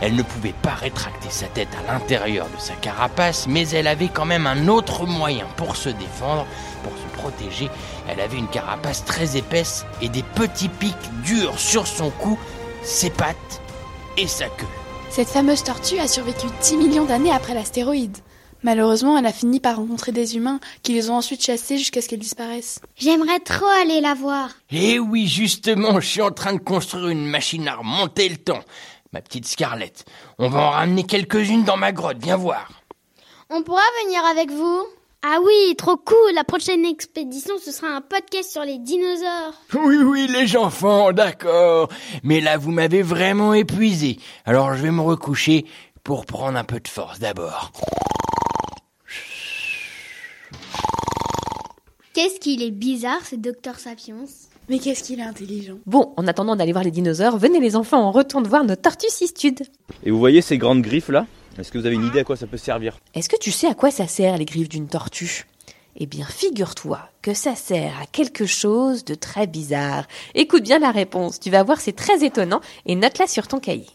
Elle 0.00 0.14
ne 0.14 0.22
pouvait 0.22 0.54
pas 0.62 0.74
rétracter 0.74 1.30
sa 1.30 1.46
tête 1.46 1.68
à 1.74 1.92
l'intérieur 1.92 2.46
de 2.54 2.60
sa 2.60 2.74
carapace, 2.74 3.46
mais 3.48 3.66
elle 3.70 3.86
avait 3.86 4.08
quand 4.08 4.26
même 4.26 4.46
un 4.46 4.68
autre 4.68 5.06
moyen 5.06 5.46
pour 5.56 5.74
se 5.74 5.88
défendre, 5.88 6.44
pour 6.82 6.92
se 6.92 7.18
protéger. 7.18 7.70
Elle 8.06 8.20
avait 8.20 8.36
une 8.36 8.48
carapace 8.48 9.04
très 9.06 9.38
épaisse 9.38 9.86
et 10.02 10.10
des 10.10 10.22
petits 10.22 10.68
pics 10.68 10.94
durs 11.24 11.58
sur 11.58 11.86
son 11.86 12.10
cou, 12.10 12.38
ses 12.82 13.08
pattes 13.08 13.62
et 14.18 14.26
sa 14.26 14.48
queue. 14.48 14.66
Cette 15.16 15.28
fameuse 15.28 15.64
tortue 15.64 15.98
a 15.98 16.08
survécu 16.08 16.46
10 16.60 16.76
millions 16.76 17.06
d'années 17.06 17.32
après 17.32 17.54
l'astéroïde. 17.54 18.18
Malheureusement, 18.62 19.16
elle 19.16 19.24
a 19.24 19.32
fini 19.32 19.60
par 19.60 19.76
rencontrer 19.76 20.12
des 20.12 20.36
humains 20.36 20.60
qui 20.82 20.92
les 20.92 21.08
ont 21.08 21.14
ensuite 21.14 21.42
chassés 21.42 21.78
jusqu'à 21.78 22.02
ce 22.02 22.08
qu'elle 22.08 22.18
disparaisse. 22.18 22.82
J'aimerais 22.96 23.40
trop 23.40 23.64
aller 23.80 24.02
la 24.02 24.12
voir. 24.12 24.50
Eh 24.70 24.98
oui, 24.98 25.26
justement, 25.26 26.00
je 26.00 26.06
suis 26.06 26.20
en 26.20 26.32
train 26.32 26.52
de 26.52 26.58
construire 26.58 27.08
une 27.08 27.24
machine 27.24 27.66
à 27.66 27.76
remonter 27.76 28.28
le 28.28 28.36
temps. 28.36 28.60
Ma 29.14 29.22
petite 29.22 29.46
Scarlett, 29.46 30.04
on 30.38 30.50
va 30.50 30.60
en 30.60 30.70
ramener 30.72 31.04
quelques-unes 31.04 31.64
dans 31.64 31.78
ma 31.78 31.92
grotte, 31.92 32.18
viens 32.20 32.36
voir. 32.36 32.82
On 33.48 33.62
pourra 33.62 33.80
venir 34.04 34.22
avec 34.22 34.50
vous? 34.50 34.84
Ah 35.28 35.40
oui, 35.44 35.74
trop 35.74 35.96
cool 35.96 36.34
La 36.36 36.44
prochaine 36.44 36.84
expédition, 36.84 37.54
ce 37.60 37.72
sera 37.72 37.88
un 37.88 38.00
podcast 38.00 38.48
sur 38.48 38.62
les 38.62 38.78
dinosaures. 38.78 39.54
Oui, 39.74 39.96
oui, 39.96 40.28
les 40.28 40.56
enfants, 40.56 41.12
d'accord. 41.12 41.88
Mais 42.22 42.40
là, 42.40 42.56
vous 42.58 42.70
m'avez 42.70 43.02
vraiment 43.02 43.52
épuisé. 43.52 44.20
Alors, 44.44 44.74
je 44.74 44.82
vais 44.84 44.92
me 44.92 45.00
recoucher 45.00 45.64
pour 46.04 46.26
prendre 46.26 46.56
un 46.56 46.62
peu 46.62 46.78
de 46.78 46.86
force 46.86 47.18
d'abord. 47.18 47.72
Qu'est-ce 52.14 52.38
qu'il 52.38 52.62
est 52.62 52.70
bizarre, 52.70 53.26
ce 53.28 53.34
docteur 53.34 53.80
Sapiens? 53.80 54.26
Mais 54.68 54.78
qu'est-ce 54.78 55.02
qu'il 55.02 55.18
est 55.18 55.24
intelligent? 55.24 55.78
Bon, 55.86 56.14
en 56.16 56.28
attendant 56.28 56.54
d'aller 56.54 56.70
voir 56.70 56.84
les 56.84 56.92
dinosaures, 56.92 57.36
venez 57.36 57.58
les 57.58 57.74
enfants, 57.74 58.08
on 58.08 58.12
retourne 58.12 58.46
voir 58.46 58.62
nos 58.62 58.76
tortues 58.76 59.10
cistudes. 59.10 59.62
Et 60.04 60.12
vous 60.12 60.18
voyez 60.20 60.40
ces 60.40 60.56
grandes 60.56 60.82
griffes 60.82 61.08
là 61.08 61.26
Est-ce 61.58 61.72
que 61.72 61.78
vous 61.78 61.86
avez 61.86 61.94
une 61.94 62.04
idée 62.06 62.20
à 62.20 62.24
quoi 62.24 62.36
ça 62.36 62.46
peut 62.46 62.56
servir 62.56 62.98
Est-ce 63.14 63.28
que 63.28 63.36
tu 63.38 63.50
sais 63.50 63.66
à 63.66 63.74
quoi 63.74 63.90
ça 63.90 64.06
sert 64.06 64.36
les 64.36 64.44
griffes 64.44 64.68
d'une 64.68 64.88
tortue? 64.88 65.46
Eh 65.98 66.04
bien, 66.06 66.26
figure-toi 66.26 66.98
que 67.22 67.32
ça 67.32 67.54
sert 67.54 67.92
à 68.02 68.06
quelque 68.06 68.44
chose 68.44 69.04
de 69.04 69.14
très 69.14 69.46
bizarre. 69.46 70.06
Écoute 70.34 70.62
bien 70.62 70.78
la 70.78 70.90
réponse, 70.90 71.40
tu 71.40 71.48
vas 71.50 71.62
voir, 71.62 71.80
c'est 71.80 71.96
très 71.96 72.22
étonnant 72.24 72.60
et 72.84 72.94
note-la 72.94 73.26
sur 73.26 73.48
ton 73.48 73.58
cahier. 73.60 73.86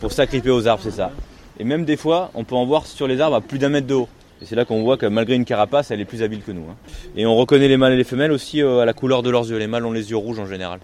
Pour 0.00 0.12
s'agripper 0.12 0.50
aux 0.50 0.66
arbres, 0.66 0.82
c'est 0.82 0.92
ça. 0.92 1.12
Et 1.58 1.64
même 1.64 1.84
des 1.84 1.96
fois, 1.98 2.30
on 2.34 2.44
peut 2.44 2.54
en 2.54 2.64
voir 2.64 2.86
sur 2.86 3.06
les 3.06 3.20
arbres 3.20 3.36
à 3.36 3.40
plus 3.42 3.58
d'un 3.58 3.68
mètre 3.68 3.86
de 3.86 3.94
haut. 3.94 4.08
Et 4.40 4.46
c'est 4.46 4.54
là 4.56 4.64
qu'on 4.64 4.82
voit 4.82 4.96
que 4.96 5.06
malgré 5.06 5.34
une 5.34 5.44
carapace, 5.46 5.90
elle 5.90 6.00
est 6.00 6.04
plus 6.06 6.22
habile 6.22 6.42
que 6.42 6.52
nous. 6.52 6.64
hein. 6.70 6.76
Et 7.16 7.24
on 7.26 7.34
reconnaît 7.36 7.68
les 7.68 7.76
mâles 7.78 7.92
et 7.94 7.96
les 7.96 8.04
femelles 8.04 8.32
aussi 8.32 8.62
euh, 8.62 8.80
à 8.80 8.84
la 8.84 8.92
couleur 8.92 9.22
de 9.22 9.30
leurs 9.30 9.48
yeux. 9.50 9.56
Les 9.58 9.66
mâles 9.66 9.86
ont 9.86 9.92
les 9.92 10.10
yeux 10.10 10.16
rouges 10.16 10.38
en 10.38 10.46
général. 10.46 10.80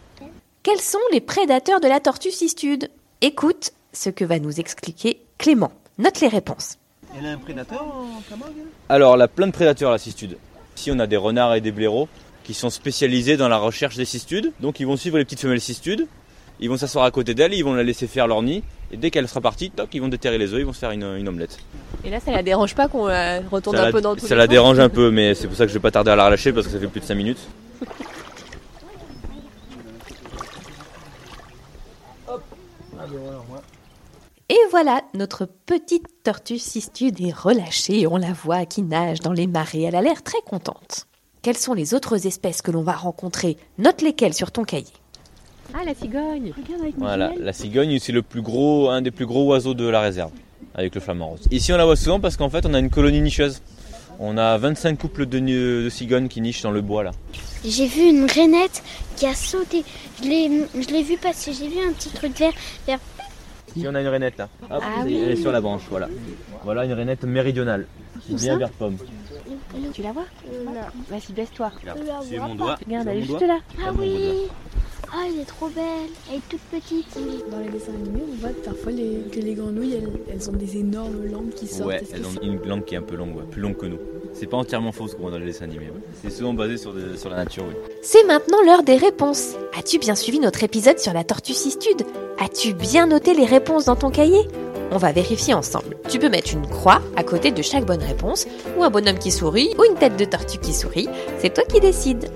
Quels 0.62 0.81
sont 0.81 0.99
les 1.12 1.21
prédateurs 1.21 1.81
de 1.81 1.89
la 1.89 2.01
tortue 2.01 2.31
cistude 2.31 2.91
Écoute 3.21 3.73
ce 3.92 4.11
que 4.11 4.25
va 4.25 4.38
nous 4.38 4.61
expliquer 4.61 5.20
Clément. 5.38 5.72
Note 5.99 6.20
les 6.20 6.28
réponses. 6.28 6.78
Elle 7.18 7.26
a 7.26 7.32
un 7.32 7.37
prédateur 7.37 7.82
en 7.82 8.22
Camargue 8.28 8.52
Alors, 8.88 9.14
elle 9.14 9.22
a 9.22 9.28
plein 9.28 9.46
de 9.46 9.52
prédateurs 9.52 9.90
la 9.90 9.99
cistude. 9.99 10.38
Ici, 10.76 10.90
on 10.90 10.99
a 10.99 11.06
des 11.06 11.16
renards 11.16 11.54
et 11.54 11.61
des 11.61 11.72
blaireaux 11.72 12.08
qui 12.44 12.54
sont 12.54 12.70
spécialisés 12.70 13.37
dans 13.37 13.49
la 13.49 13.58
recherche 13.58 13.96
des 13.96 14.04
cistudes. 14.04 14.52
Donc, 14.61 14.80
ils 14.80 14.87
vont 14.87 14.96
suivre 14.96 15.18
les 15.18 15.25
petites 15.25 15.40
femelles 15.40 15.61
cistudes. 15.61 16.06
Ils 16.61 16.68
vont 16.70 16.76
s'asseoir 16.76 17.04
à 17.04 17.11
côté 17.11 17.34
d'elle, 17.34 17.54
ils 17.54 17.62
vont 17.62 17.75
la 17.75 17.82
laisser 17.82 18.06
faire 18.06 18.26
leur 18.26 18.42
nid. 18.42 18.62
Et 18.92 18.96
dès 18.96 19.11
qu'elle 19.11 19.28
sera 19.28 19.40
partie, 19.40 19.70
toc, 19.70 19.88
ils 19.92 20.00
vont 20.00 20.08
déterrer 20.08 20.38
les 20.38 20.52
œufs, 20.52 20.61
ils 20.61 20.66
vont 20.66 20.72
se 20.72 20.78
faire 20.78 20.92
une, 20.92 21.02
une 21.18 21.28
omelette. 21.28 21.58
Et 22.04 22.11
là, 22.11 22.20
ça 22.20 22.30
la 22.30 22.42
dérange 22.42 22.75
pas 22.75 22.88
qu'on 22.88 23.06
la 23.06 23.40
retourne 23.50 23.76
Ça, 23.76 23.82
un 23.82 23.87
la, 23.87 23.92
peu 23.92 24.00
dans 24.00 24.14
tous 24.14 24.26
ça 24.26 24.34
les 24.34 24.38
la 24.38 24.46
dérange 24.46 24.78
un 24.78 24.88
peu, 24.88 25.11
mais 25.11 25.34
c'est 25.34 25.49
pour 25.49 25.56
ça 25.56 25.64
que 25.64 25.68
je 25.68 25.75
vais 25.75 25.80
pas 25.82 25.90
tarder 25.90 26.11
à 26.11 26.16
la 26.16 26.26
relâcher 26.26 26.52
parce 26.52 26.66
que 26.66 26.72
ça 26.72 26.78
fait 26.78 26.87
plus 26.87 27.00
de 27.00 27.04
5 27.04 27.14
minutes. 27.14 27.40
Et 34.52 34.59
voilà, 34.71 35.00
notre 35.14 35.47
petite 35.47 36.04
tortue 36.25 36.59
cistude 36.59 37.18
est 37.23 37.32
relâchée. 37.32 38.06
On 38.06 38.18
la 38.18 38.35
voit 38.35 38.66
qui 38.66 38.82
nage 38.82 39.21
dans 39.21 39.32
les 39.32 39.47
marées. 39.47 39.85
Elle 39.85 39.97
a 39.97 40.02
l'air 40.02 40.23
très 40.23 40.42
contente. 40.44 41.06
Quelles 41.40 41.56
sont 41.56 41.73
les 41.73 41.94
autres 41.94 42.26
espèces 42.26 42.61
que 42.61 42.71
l'on 42.71 42.82
va 42.82 42.92
rencontrer? 42.92 43.56
Note 43.78 44.02
lesquelles 44.02 44.35
sur 44.35 44.50
ton 44.52 44.64
cahier. 44.64 44.92
Ah, 45.73 45.78
la 45.87 45.94
cigogne 45.94 46.52
Voilà, 46.99 47.32
la 47.40 47.54
cigogne, 47.54 47.99
c'est 47.99 48.12
le 48.12 48.21
plus 48.21 48.42
gros, 48.42 48.90
un 48.90 49.00
des 49.00 49.11
plus 49.11 49.25
gros 49.25 49.47
oiseaux 49.47 49.73
de 49.73 49.87
la 49.87 50.02
réserve, 50.02 50.32
avec 50.75 50.94
le 50.94 51.00
flamant 51.00 51.28
rose. 51.28 51.49
Ici, 51.50 51.73
on 51.73 51.78
la 51.78 51.87
voit 51.87 51.97
souvent 51.97 52.21
parce 52.21 52.37
qu'en 52.37 52.50
fait, 52.50 52.66
on 52.66 52.75
a 52.75 52.78
une 52.78 52.90
colonie 52.90 53.23
nicheuse. 53.23 53.62
On 54.18 54.37
a 54.37 54.59
25 54.59 54.99
couples 54.99 55.25
de, 55.25 55.38
de 55.38 55.88
cigognes 55.88 56.28
qui 56.28 56.42
nichent 56.42 56.61
dans 56.61 56.73
le 56.73 56.82
bois 56.82 57.04
là. 57.04 57.12
J'ai 57.64 57.87
vu 57.87 58.02
une 58.02 58.26
rainette 58.30 58.82
qui 59.16 59.25
a 59.25 59.35
sauté. 59.35 59.82
Je 60.23 60.28
l'ai, 60.28 60.50
je 60.75 60.88
l'ai 60.88 61.02
vu 61.02 61.16
passer. 61.16 61.54
J'ai 61.54 61.68
vu 61.68 61.78
un 61.88 61.92
petit 61.92 62.11
truc 62.11 62.38
vert. 62.38 62.52
vert. 62.87 62.99
Ici, 63.76 63.87
on 63.88 63.95
a 63.95 64.00
une 64.00 64.09
rainette 64.09 64.38
là. 64.38 64.49
Hop, 64.71 64.83
Ah 64.83 65.00
elle 65.00 65.07
oui. 65.07 65.14
est 65.17 65.37
sur 65.37 65.52
la 65.52 65.61
branche, 65.61 65.83
voilà. 65.91 66.09
Voilà 66.64 66.85
une 66.85 66.93
rainette 66.93 67.25
méridionale, 67.25 67.87
qui 68.26 68.35
vient 68.37 68.57
vers 68.59 68.71
pomme. 68.71 68.97
Tu 69.95 70.02
la 70.02 70.12
vois 70.12 70.25
Non. 70.64 70.73
Vas-y, 71.11 71.33
baisse-toi. 71.33 71.73
Regarde, 71.81 72.00
c'est 72.29 72.38
mon 72.38 72.55
doigt. 72.55 72.76
Elle 72.88 73.09
est 73.09 73.23
juste 73.23 73.41
là. 73.43 73.59
Ah 73.85 73.91
oui. 73.99 74.49
Ah, 75.14 75.25
elle 75.29 75.41
est 75.41 75.45
trop 75.45 75.69
belle. 75.69 75.85
Elle 76.31 76.38
est 76.38 76.49
toute 76.49 76.61
petite. 76.71 77.19
Dans 77.50 77.59
les 77.59 77.69
dessins 77.69 77.93
animés, 77.93 78.23
on 78.33 78.35
voit 78.41 78.49
parfois 78.64 78.93
les- 78.93 79.25
que 79.31 79.41
les 79.41 79.52
grenouilles, 79.55 79.97
elles, 79.97 80.11
elles 80.33 80.49
ont 80.49 80.55
des 80.55 80.79
énormes 80.79 81.26
langues 81.31 81.50
qui 81.55 81.67
sortent. 81.67 81.91
Ouais, 81.91 82.02
elles 82.14 82.25
ont 82.25 82.41
une 82.43 82.59
langue 82.67 82.85
qui 82.85 82.95
est 82.95 82.99
un 82.99 83.02
peu 83.02 83.17
longue, 83.17 83.37
ouais, 83.37 83.43
plus 83.50 83.61
longue 83.61 83.76
que 83.76 83.85
nous. 83.87 83.99
C'est 84.33 84.47
pas 84.47 84.57
entièrement 84.57 84.91
faux 84.91 85.09
ce 85.09 85.14
qu'on 85.14 85.23
voit 85.23 85.31
dans 85.33 85.38
les 85.38 85.45
dessins 85.47 85.67
animés. 85.67 85.87
ouais. 85.91 86.00
C'est 86.23 86.31
souvent 86.31 86.55
basé 86.55 86.79
sur, 86.79 86.95
des- 86.95 87.19
sur 87.19 87.29
la 87.29 87.37
nature, 87.37 87.64
oui. 87.69 87.75
C'est 88.02 88.25
maintenant 88.25 88.57
l'heure 88.64 88.83
des 88.85 88.97
réponses. 88.97 89.55
As-tu 89.79 89.99
bien 89.99 90.14
suivi 90.14 90.38
notre 90.41 90.64
épisode 90.64 90.99
sur 90.99 91.12
la 91.12 91.25
tortue 91.25 91.52
cistude 91.52 92.02
As-tu 92.39 92.75
bien 92.75 93.07
noté 93.07 93.35
les 93.35 93.45
réponses 93.45 93.85
dans 93.85 93.97
ton 93.97 94.11
cahier? 94.11 94.49
On 94.91 94.99
va 94.99 95.12
vérifier 95.12 95.55
ensemble. 95.55 95.97
Tu 96.09 96.19
peux 96.19 96.29
mettre 96.29 96.53
une 96.53 96.67
croix 96.67 97.01
à 97.17 97.25
côté 97.25 97.51
de 97.51 97.62
chaque 97.62 97.85
bonne 97.85 98.03
réponse, 98.03 98.47
ou 98.77 98.85
un 98.85 98.91
bonhomme 98.91 99.19
qui 99.19 99.31
sourit, 99.31 99.71
ou 99.79 99.85
une 99.85 99.97
tête 99.97 100.17
de 100.17 100.25
tortue 100.25 100.59
qui 100.59 100.75
sourit. 100.75 101.09
C'est 101.39 101.55
toi 101.55 101.65
qui 101.65 101.81
décides. 101.81 102.31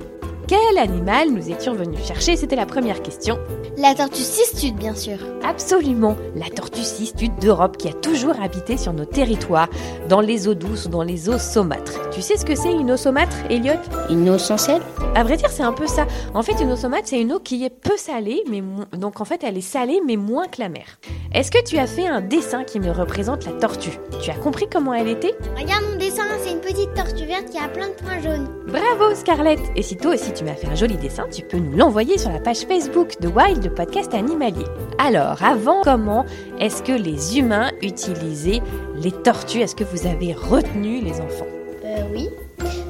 Quel 0.48 0.78
animal 0.78 1.30
nous 1.30 1.50
étions 1.50 1.74
venus 1.74 2.04
chercher 2.06 2.36
C'était 2.36 2.54
la 2.54 2.66
première 2.66 3.02
question. 3.02 3.36
La 3.78 3.94
tortue 3.94 4.22
cistude, 4.22 4.76
bien 4.76 4.94
sûr. 4.94 5.18
Absolument, 5.42 6.16
la 6.36 6.48
tortue 6.48 6.84
cistude 6.84 7.34
d'Europe 7.40 7.76
qui 7.76 7.88
a 7.88 7.92
toujours 7.92 8.40
habité 8.40 8.76
sur 8.76 8.92
nos 8.92 9.04
territoires, 9.04 9.68
dans 10.08 10.20
les 10.20 10.46
eaux 10.46 10.54
douces 10.54 10.86
ou 10.86 10.88
dans 10.88 11.02
les 11.02 11.28
eaux 11.28 11.38
saumâtres. 11.38 12.10
Tu 12.10 12.22
sais 12.22 12.36
ce 12.36 12.44
que 12.44 12.54
c'est 12.54 12.72
une 12.72 12.92
eau 12.92 12.96
saumâtre, 12.96 13.36
Elliot? 13.50 13.74
Une 14.08 14.30
eau 14.30 14.38
sans 14.38 14.56
sel 14.56 14.80
À 15.16 15.24
vrai 15.24 15.36
dire, 15.36 15.50
c'est 15.50 15.64
un 15.64 15.72
peu 15.72 15.88
ça. 15.88 16.06
En 16.32 16.42
fait, 16.44 16.62
une 16.62 16.70
eau 16.70 16.76
saumâtre, 16.76 17.08
c'est 17.08 17.20
une 17.20 17.32
eau 17.32 17.40
qui 17.40 17.64
est 17.64 17.70
peu 17.70 17.96
salée, 17.96 18.44
mais 18.48 18.62
donc 18.96 19.20
en 19.20 19.24
fait, 19.24 19.42
elle 19.42 19.58
est 19.58 19.60
salée, 19.60 20.00
mais 20.06 20.16
moins 20.16 20.46
que 20.46 20.60
la 20.60 20.68
mer. 20.68 20.86
Est-ce 21.34 21.50
que 21.50 21.62
tu 21.62 21.76
as 21.76 21.88
fait 21.88 22.06
un 22.06 22.20
dessin 22.20 22.62
qui 22.62 22.78
me 22.78 22.92
représente 22.92 23.44
la 23.46 23.52
tortue? 23.52 23.98
Tu 24.22 24.30
as 24.30 24.36
compris 24.36 24.66
comment 24.72 24.94
elle 24.94 25.08
était? 25.08 25.34
Regarde 25.60 25.84
mon 25.90 25.98
dessin, 25.98 26.22
c'est 26.46 26.52
une 26.52 26.60
petite 26.60 26.94
tortue 26.94 27.26
verte 27.26 27.50
qui 27.50 27.58
a 27.58 27.68
plein 27.68 27.88
de 27.88 27.94
points 27.94 28.20
jaunes. 28.20 28.48
Bravo 28.66 29.14
Scarlett 29.14 29.58
Et 29.74 29.82
si 29.82 29.96
toi 29.96 30.14
aussi 30.14 30.32
tu 30.32 30.44
m'as 30.44 30.54
fait 30.54 30.68
un 30.68 30.74
joli 30.74 30.96
dessin, 30.96 31.26
tu 31.28 31.42
peux 31.42 31.56
nous 31.56 31.76
l'envoyer 31.76 32.18
sur 32.18 32.30
la 32.30 32.38
page 32.38 32.60
Facebook 32.66 33.20
de 33.20 33.28
Wild, 33.28 33.64
le 33.64 33.74
podcast 33.74 34.14
animalier. 34.14 34.64
Alors, 34.98 35.42
avant, 35.42 35.82
comment 35.82 36.24
est-ce 36.60 36.82
que 36.82 36.92
les 36.92 37.38
humains 37.38 37.70
utilisaient 37.82 38.62
les 38.94 39.12
tortues? 39.12 39.60
Est-ce 39.60 39.74
que 39.74 39.84
vous 39.84 40.06
avez 40.06 40.34
retenu 40.34 41.00
les 41.00 41.20
enfants? 41.20 41.46
Euh, 41.84 42.02
oui. 42.12 42.28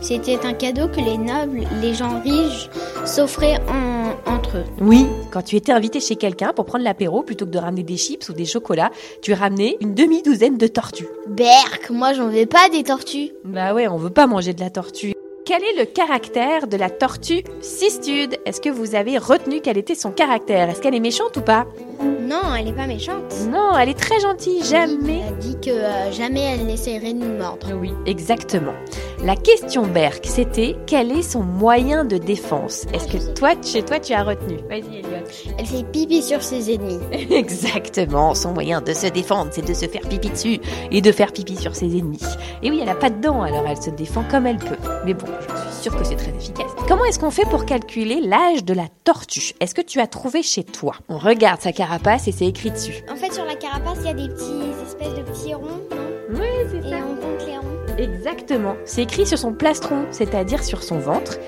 C'était 0.08 0.46
un 0.46 0.52
cadeau 0.52 0.86
que 0.86 1.00
les 1.00 1.18
nobles, 1.18 1.62
les 1.82 1.92
gens 1.92 2.20
riches, 2.22 2.70
s'offraient 3.04 3.58
en- 3.68 4.32
entre 4.32 4.58
eux. 4.58 4.64
Oui, 4.80 5.04
quand 5.32 5.42
tu 5.42 5.56
étais 5.56 5.72
invité 5.72 5.98
chez 5.98 6.14
quelqu'un 6.14 6.52
pour 6.54 6.64
prendre 6.64 6.84
l'apéro, 6.84 7.24
plutôt 7.24 7.44
que 7.44 7.50
de 7.50 7.58
ramener 7.58 7.82
des 7.82 7.96
chips 7.96 8.28
ou 8.28 8.32
des 8.32 8.44
chocolats, 8.44 8.92
tu 9.20 9.32
ramenais 9.32 9.76
une 9.80 9.94
demi-douzaine 9.94 10.58
de 10.58 10.68
tortues. 10.68 11.08
Berk, 11.26 11.90
moi 11.90 12.12
j'en 12.12 12.28
veux 12.28 12.46
pas 12.46 12.68
des 12.70 12.84
tortues. 12.84 13.30
Bah 13.44 13.74
ouais, 13.74 13.88
on 13.88 13.96
veut 13.96 14.10
pas 14.10 14.28
manger 14.28 14.54
de 14.54 14.60
la 14.60 14.70
tortue. 14.70 15.12
Quel 15.44 15.62
est 15.62 15.78
le 15.78 15.84
caractère 15.86 16.66
de 16.68 16.76
la 16.76 16.90
tortue 16.90 17.42
cistude 17.60 18.36
Est-ce 18.46 18.60
que 18.60 18.68
vous 18.68 18.94
avez 18.94 19.16
retenu 19.18 19.60
quel 19.60 19.76
était 19.78 19.94
son 19.96 20.10
caractère? 20.12 20.68
Est-ce 20.70 20.80
qu'elle 20.80 20.94
est 20.94 21.00
méchante 21.00 21.36
ou 21.36 21.40
pas? 21.40 21.66
Non, 22.20 22.40
elle 22.58 22.66
est 22.66 22.72
pas 22.72 22.88
méchante. 22.88 23.32
Non, 23.48 23.70
elle 23.78 23.88
est 23.90 23.94
très 23.98 24.18
gentille, 24.18 24.64
jamais. 24.64 25.20
Elle 25.28 25.34
a 25.34 25.36
dit 25.36 25.56
que 25.60 25.70
euh, 25.70 26.10
jamais 26.10 26.40
elle 26.40 26.66
n'essayerait 26.66 27.12
de 27.12 27.18
nous 27.20 27.38
mordre. 27.38 27.68
Oui, 27.80 27.92
exactement. 28.06 28.72
La 29.26 29.34
question 29.34 29.82
Berk, 29.82 30.24
c'était 30.24 30.76
quel 30.86 31.10
est 31.10 31.22
son 31.22 31.42
moyen 31.42 32.04
de 32.04 32.16
défense? 32.16 32.86
Est-ce 32.92 33.08
que 33.08 33.34
toi, 33.34 33.54
chez 33.60 33.82
toi, 33.82 33.98
tu 33.98 34.12
as 34.12 34.22
retenu? 34.22 34.58
Vas-y, 34.68 34.98
Elliot. 34.98 35.26
Elle 35.58 35.66
fait 35.66 35.82
pipi 35.82 36.22
sur 36.22 36.40
ses 36.40 36.72
ennemis. 36.72 37.00
Exactement, 37.32 38.36
son 38.36 38.52
moyen 38.52 38.80
de 38.80 38.92
se 38.92 39.08
défendre, 39.08 39.50
c'est 39.52 39.66
de 39.66 39.74
se 39.74 39.86
faire 39.86 40.02
pipi 40.02 40.30
dessus 40.30 40.60
et 40.92 41.00
de 41.00 41.10
faire 41.10 41.32
pipi 41.32 41.56
sur 41.56 41.74
ses 41.74 41.86
ennemis. 41.86 42.22
Et 42.62 42.70
oui, 42.70 42.78
elle 42.80 42.88
a 42.88 42.94
pas 42.94 43.10
de 43.10 43.20
dents, 43.20 43.42
alors 43.42 43.66
elle 43.66 43.82
se 43.82 43.90
défend 43.90 44.22
comme 44.30 44.46
elle 44.46 44.58
peut. 44.58 44.76
Mais 45.04 45.14
bon, 45.14 45.26
je 45.26 45.72
suis 45.72 45.82
sûre 45.82 45.98
que 45.98 46.04
c'est 46.04 46.14
très 46.14 46.30
efficace. 46.30 46.70
Comment 46.86 47.04
est-ce 47.06 47.18
qu'on 47.18 47.32
fait 47.32 47.46
pour 47.50 47.66
calculer 47.66 48.20
l'âge 48.20 48.62
de 48.62 48.74
la 48.74 48.86
tortue? 49.02 49.54
Est-ce 49.58 49.74
que 49.74 49.82
tu 49.82 49.98
as 49.98 50.06
trouvé 50.06 50.44
chez 50.44 50.62
toi? 50.62 50.94
On 51.08 51.18
regarde 51.18 51.60
sa 51.60 51.72
carapace 51.72 52.28
et 52.28 52.32
c'est 52.32 52.46
écrit 52.46 52.70
dessus. 52.70 53.02
En 53.10 53.16
fait, 53.16 53.34
sur 53.34 53.44
la 53.44 53.56
carapace, 53.56 53.98
il 54.02 54.06
y 54.06 54.10
a 54.10 54.14
des 54.14 54.28
petits 54.28 54.84
espèces 54.86 55.14
de 55.14 55.22
petits 55.22 55.52
ronds, 55.52 55.64
non? 55.90 56.38
Oui, 56.38 56.46
c'est 56.70 56.88
Et 56.88 56.94
on 56.94 56.98
ronds. 56.98 57.15
Exactement. 57.98 58.76
C'est 58.84 59.02
écrit 59.02 59.26
sur 59.26 59.38
son 59.38 59.52
plastron, 59.52 60.06
c'est-à-dire 60.10 60.62
sur 60.62 60.82
son 60.82 60.98
ventre. 60.98 61.38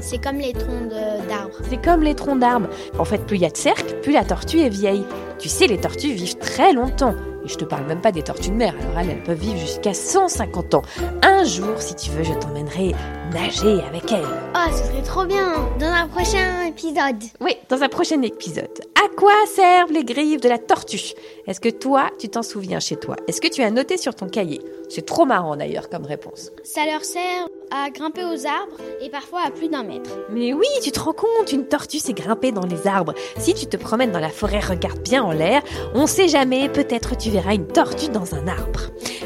C'est 0.00 0.18
comme 0.18 0.38
les, 0.38 0.52
troncs 0.52 0.88
d'arbres. 1.28 1.58
C'est 1.70 1.80
comme 1.80 2.02
les 2.02 2.14
troncs 2.14 2.38
d'arbres. 2.38 2.68
En 2.98 3.04
fait, 3.04 3.24
plus 3.24 3.36
il 3.36 3.42
y 3.42 3.46
a 3.46 3.50
de 3.50 3.56
cercles, 3.56 3.94
plus 4.02 4.12
la 4.12 4.24
tortue 4.24 4.58
est 4.58 4.68
vieille. 4.68 5.04
Tu 5.38 5.48
sais, 5.48 5.68
les 5.68 5.78
tortues 5.78 6.12
vivent 6.12 6.38
très 6.38 6.72
longtemps. 6.72 7.14
Et 7.44 7.48
je 7.48 7.56
te 7.56 7.64
parle 7.64 7.86
même 7.86 8.00
pas 8.00 8.12
des 8.12 8.22
tortues 8.22 8.50
de 8.50 8.54
mer, 8.54 8.74
alors 8.80 8.98
elles, 8.98 9.10
elles 9.10 9.22
peuvent 9.22 9.38
vivre 9.38 9.58
jusqu'à 9.58 9.94
150 9.94 10.74
ans. 10.74 10.82
Un 11.22 11.44
jour, 11.44 11.80
si 11.80 11.94
tu 11.94 12.10
veux, 12.10 12.24
je 12.24 12.32
t'emmènerai 12.34 12.94
nager 13.32 13.82
avec 13.82 14.10
elles. 14.12 14.26
Oh, 14.54 14.70
ce 14.72 14.84
serait 14.84 15.02
trop 15.02 15.24
bien 15.24 15.52
dans 15.78 15.86
un 15.86 16.08
prochain 16.08 16.66
épisode. 16.66 17.22
Oui, 17.40 17.56
dans 17.68 17.82
un 17.82 17.88
prochain 17.88 18.20
épisode. 18.22 18.80
À 19.02 19.08
quoi 19.16 19.32
servent 19.46 19.90
les 19.90 20.04
griffes 20.04 20.40
de 20.40 20.48
la 20.48 20.58
tortue? 20.58 21.14
Est-ce 21.48 21.58
que 21.58 21.70
toi, 21.70 22.10
tu 22.20 22.28
t'en 22.28 22.44
souviens 22.44 22.78
chez 22.78 22.94
toi? 22.94 23.16
Est-ce 23.26 23.40
que 23.40 23.48
tu 23.48 23.62
as 23.62 23.70
noté 23.70 23.96
sur 23.96 24.14
ton 24.14 24.28
cahier? 24.28 24.60
C'est 24.88 25.04
trop 25.04 25.24
marrant 25.24 25.56
d'ailleurs 25.56 25.88
comme 25.88 26.04
réponse. 26.04 26.52
Ça 26.62 26.86
leur 26.86 27.04
sert 27.04 27.48
à 27.72 27.90
grimper 27.90 28.22
aux 28.22 28.46
arbres 28.46 28.76
et 29.00 29.10
parfois 29.10 29.40
à 29.44 29.50
plus 29.50 29.68
d'un 29.68 29.82
mètre. 29.82 30.10
Mais 30.30 30.52
oui, 30.52 30.66
tu 30.84 30.92
te 30.92 31.00
rends 31.00 31.14
compte, 31.14 31.50
une 31.50 31.66
tortue 31.66 31.98
c'est 31.98 32.12
grimper 32.12 32.52
dans 32.52 32.66
les 32.66 32.86
arbres. 32.86 33.14
Si 33.38 33.54
tu 33.54 33.66
te 33.66 33.76
promènes 33.76 34.12
dans 34.12 34.20
la 34.20 34.28
forêt, 34.28 34.60
regarde 34.60 35.00
bien 35.00 35.24
en 35.24 35.32
l'air, 35.32 35.62
on 35.94 36.06
sait 36.06 36.28
jamais, 36.28 36.68
peut-être 36.68 37.16
tu 37.16 37.30
verras 37.30 37.54
une 37.54 37.66
tortue 37.66 38.10
dans 38.10 38.36
un 38.36 38.46
arbre. 38.46 38.82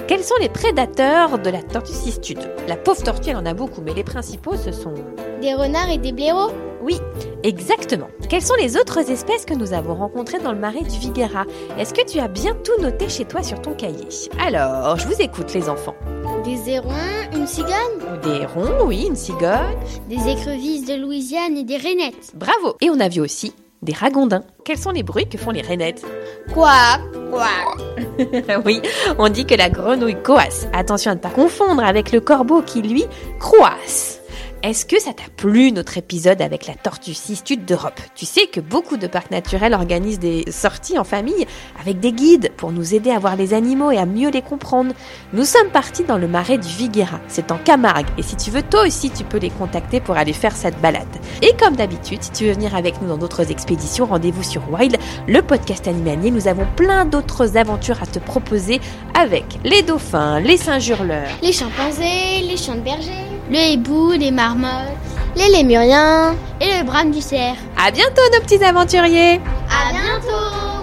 Quels 0.08 0.24
sont 0.24 0.36
les 0.40 0.48
prédateurs 0.48 1.38
de 1.38 1.50
la 1.50 1.62
tortue 1.62 1.92
cistude 1.92 2.50
La 2.66 2.76
pauvre 2.76 3.02
tortue, 3.02 3.30
elle 3.30 3.36
en 3.36 3.44
a 3.46 3.52
beaucoup, 3.52 3.82
mais 3.82 3.92
les 3.92 4.04
principaux, 4.04 4.56
ce 4.56 4.72
sont... 4.72 4.94
Des 5.42 5.52
renards 5.52 5.90
et 5.90 5.98
des 5.98 6.12
blaireaux. 6.12 6.50
Oui, 6.86 7.00
exactement. 7.42 8.06
Quelles 8.28 8.42
sont 8.44 8.54
les 8.60 8.76
autres 8.76 9.10
espèces 9.10 9.44
que 9.44 9.54
nous 9.54 9.72
avons 9.72 9.96
rencontrées 9.96 10.38
dans 10.38 10.52
le 10.52 10.58
marais 10.60 10.82
du 10.82 10.96
Viguera? 11.00 11.44
Est-ce 11.76 11.92
que 11.92 12.06
tu 12.06 12.20
as 12.20 12.28
bien 12.28 12.54
tout 12.62 12.80
noté 12.80 13.08
chez 13.08 13.24
toi 13.24 13.42
sur 13.42 13.60
ton 13.60 13.72
cahier? 13.74 14.06
Alors, 14.38 14.96
je 14.96 15.08
vous 15.08 15.20
écoute 15.20 15.52
les 15.52 15.68
enfants. 15.68 15.96
Des 16.44 16.70
hérons, 16.70 16.92
une 17.34 17.48
cigogne, 17.48 17.72
Des 18.22 18.46
ronds, 18.46 18.84
oui, 18.86 19.04
une 19.08 19.16
cigogne. 19.16 19.76
des 20.08 20.28
écrevisses 20.30 20.86
de 20.86 20.94
Louisiane 20.94 21.56
et 21.56 21.64
des 21.64 21.76
rainettes? 21.76 22.30
Bravo 22.34 22.76
Et 22.80 22.88
on 22.88 23.00
a 23.00 23.08
vu 23.08 23.20
aussi 23.20 23.52
des 23.82 23.92
ragondins. 23.92 24.44
Quels 24.64 24.78
sont 24.78 24.92
les 24.92 25.02
bruits 25.02 25.28
que 25.28 25.38
font 25.38 25.50
les 25.50 25.62
rainettes? 25.62 26.04
Quoi? 26.54 26.70
Quoi? 27.32 27.48
Oui, 28.64 28.80
on 29.18 29.28
dit 29.28 29.44
que 29.44 29.54
la 29.54 29.68
grenouille 29.70 30.22
coasse. 30.22 30.68
Attention 30.72 31.10
à 31.10 31.14
ne 31.16 31.20
pas 31.20 31.30
confondre 31.30 31.82
avec 31.84 32.12
le 32.12 32.20
corbeau 32.20 32.62
qui, 32.62 32.80
lui, 32.80 33.04
croasse. 33.40 34.20
Est-ce 34.66 34.84
que 34.84 35.00
ça 35.00 35.12
t'a 35.12 35.30
plu 35.36 35.70
notre 35.70 35.96
épisode 35.96 36.42
avec 36.42 36.66
la 36.66 36.74
tortue 36.74 37.14
cistude 37.14 37.64
d'Europe? 37.64 38.00
Tu 38.16 38.26
sais 38.26 38.48
que 38.48 38.58
beaucoup 38.58 38.96
de 38.96 39.06
parcs 39.06 39.30
naturels 39.30 39.74
organisent 39.74 40.18
des 40.18 40.44
sorties 40.50 40.98
en 40.98 41.04
famille 41.04 41.46
avec 41.80 42.00
des 42.00 42.10
guides 42.10 42.50
pour 42.56 42.72
nous 42.72 42.92
aider 42.92 43.12
à 43.12 43.20
voir 43.20 43.36
les 43.36 43.54
animaux 43.54 43.92
et 43.92 43.96
à 43.96 44.06
mieux 44.06 44.28
les 44.28 44.42
comprendre. 44.42 44.92
Nous 45.32 45.44
sommes 45.44 45.68
partis 45.68 46.02
dans 46.02 46.18
le 46.18 46.26
marais 46.26 46.58
du 46.58 46.66
Viguera, 46.66 47.20
c'est 47.28 47.52
en 47.52 47.58
Camargue 47.58 48.08
et 48.18 48.24
si 48.24 48.34
tu 48.34 48.50
veux 48.50 48.64
toi 48.64 48.84
aussi 48.84 49.10
tu 49.10 49.22
peux 49.22 49.38
les 49.38 49.50
contacter 49.50 50.00
pour 50.00 50.16
aller 50.16 50.32
faire 50.32 50.56
cette 50.56 50.80
balade. 50.80 51.06
Et 51.42 51.54
comme 51.56 51.76
d'habitude, 51.76 52.24
si 52.24 52.32
tu 52.32 52.46
veux 52.46 52.52
venir 52.54 52.74
avec 52.74 53.00
nous 53.00 53.06
dans 53.06 53.18
d'autres 53.18 53.52
expéditions, 53.52 54.06
rendez-vous 54.06 54.42
sur 54.42 54.68
Wild, 54.72 54.96
le 55.28 55.42
podcast 55.42 55.86
animalier. 55.86 56.32
Nous 56.32 56.48
avons 56.48 56.66
plein 56.74 57.04
d'autres 57.04 57.56
aventures 57.56 58.02
à 58.02 58.06
te 58.06 58.18
proposer 58.18 58.80
avec 59.16 59.44
les 59.62 59.82
dauphins, 59.82 60.40
les 60.40 60.56
singes 60.56 60.92
Les 61.40 61.52
chimpanzés, 61.52 62.42
les 62.48 62.56
chiens 62.56 62.74
de 62.74 62.80
berger, 62.80 63.35
le 63.50 63.58
hibou, 63.58 64.12
les 64.12 64.30
marmottes, 64.30 64.70
les 65.36 65.48
lémuriens 65.48 66.34
et 66.60 66.78
le 66.78 66.84
brame 66.84 67.10
du 67.10 67.20
cerf. 67.20 67.56
À 67.76 67.90
bientôt 67.90 68.22
nos 68.32 68.40
petits 68.40 68.62
aventuriers 68.62 69.40
À 69.70 69.92
bientôt 69.92 70.75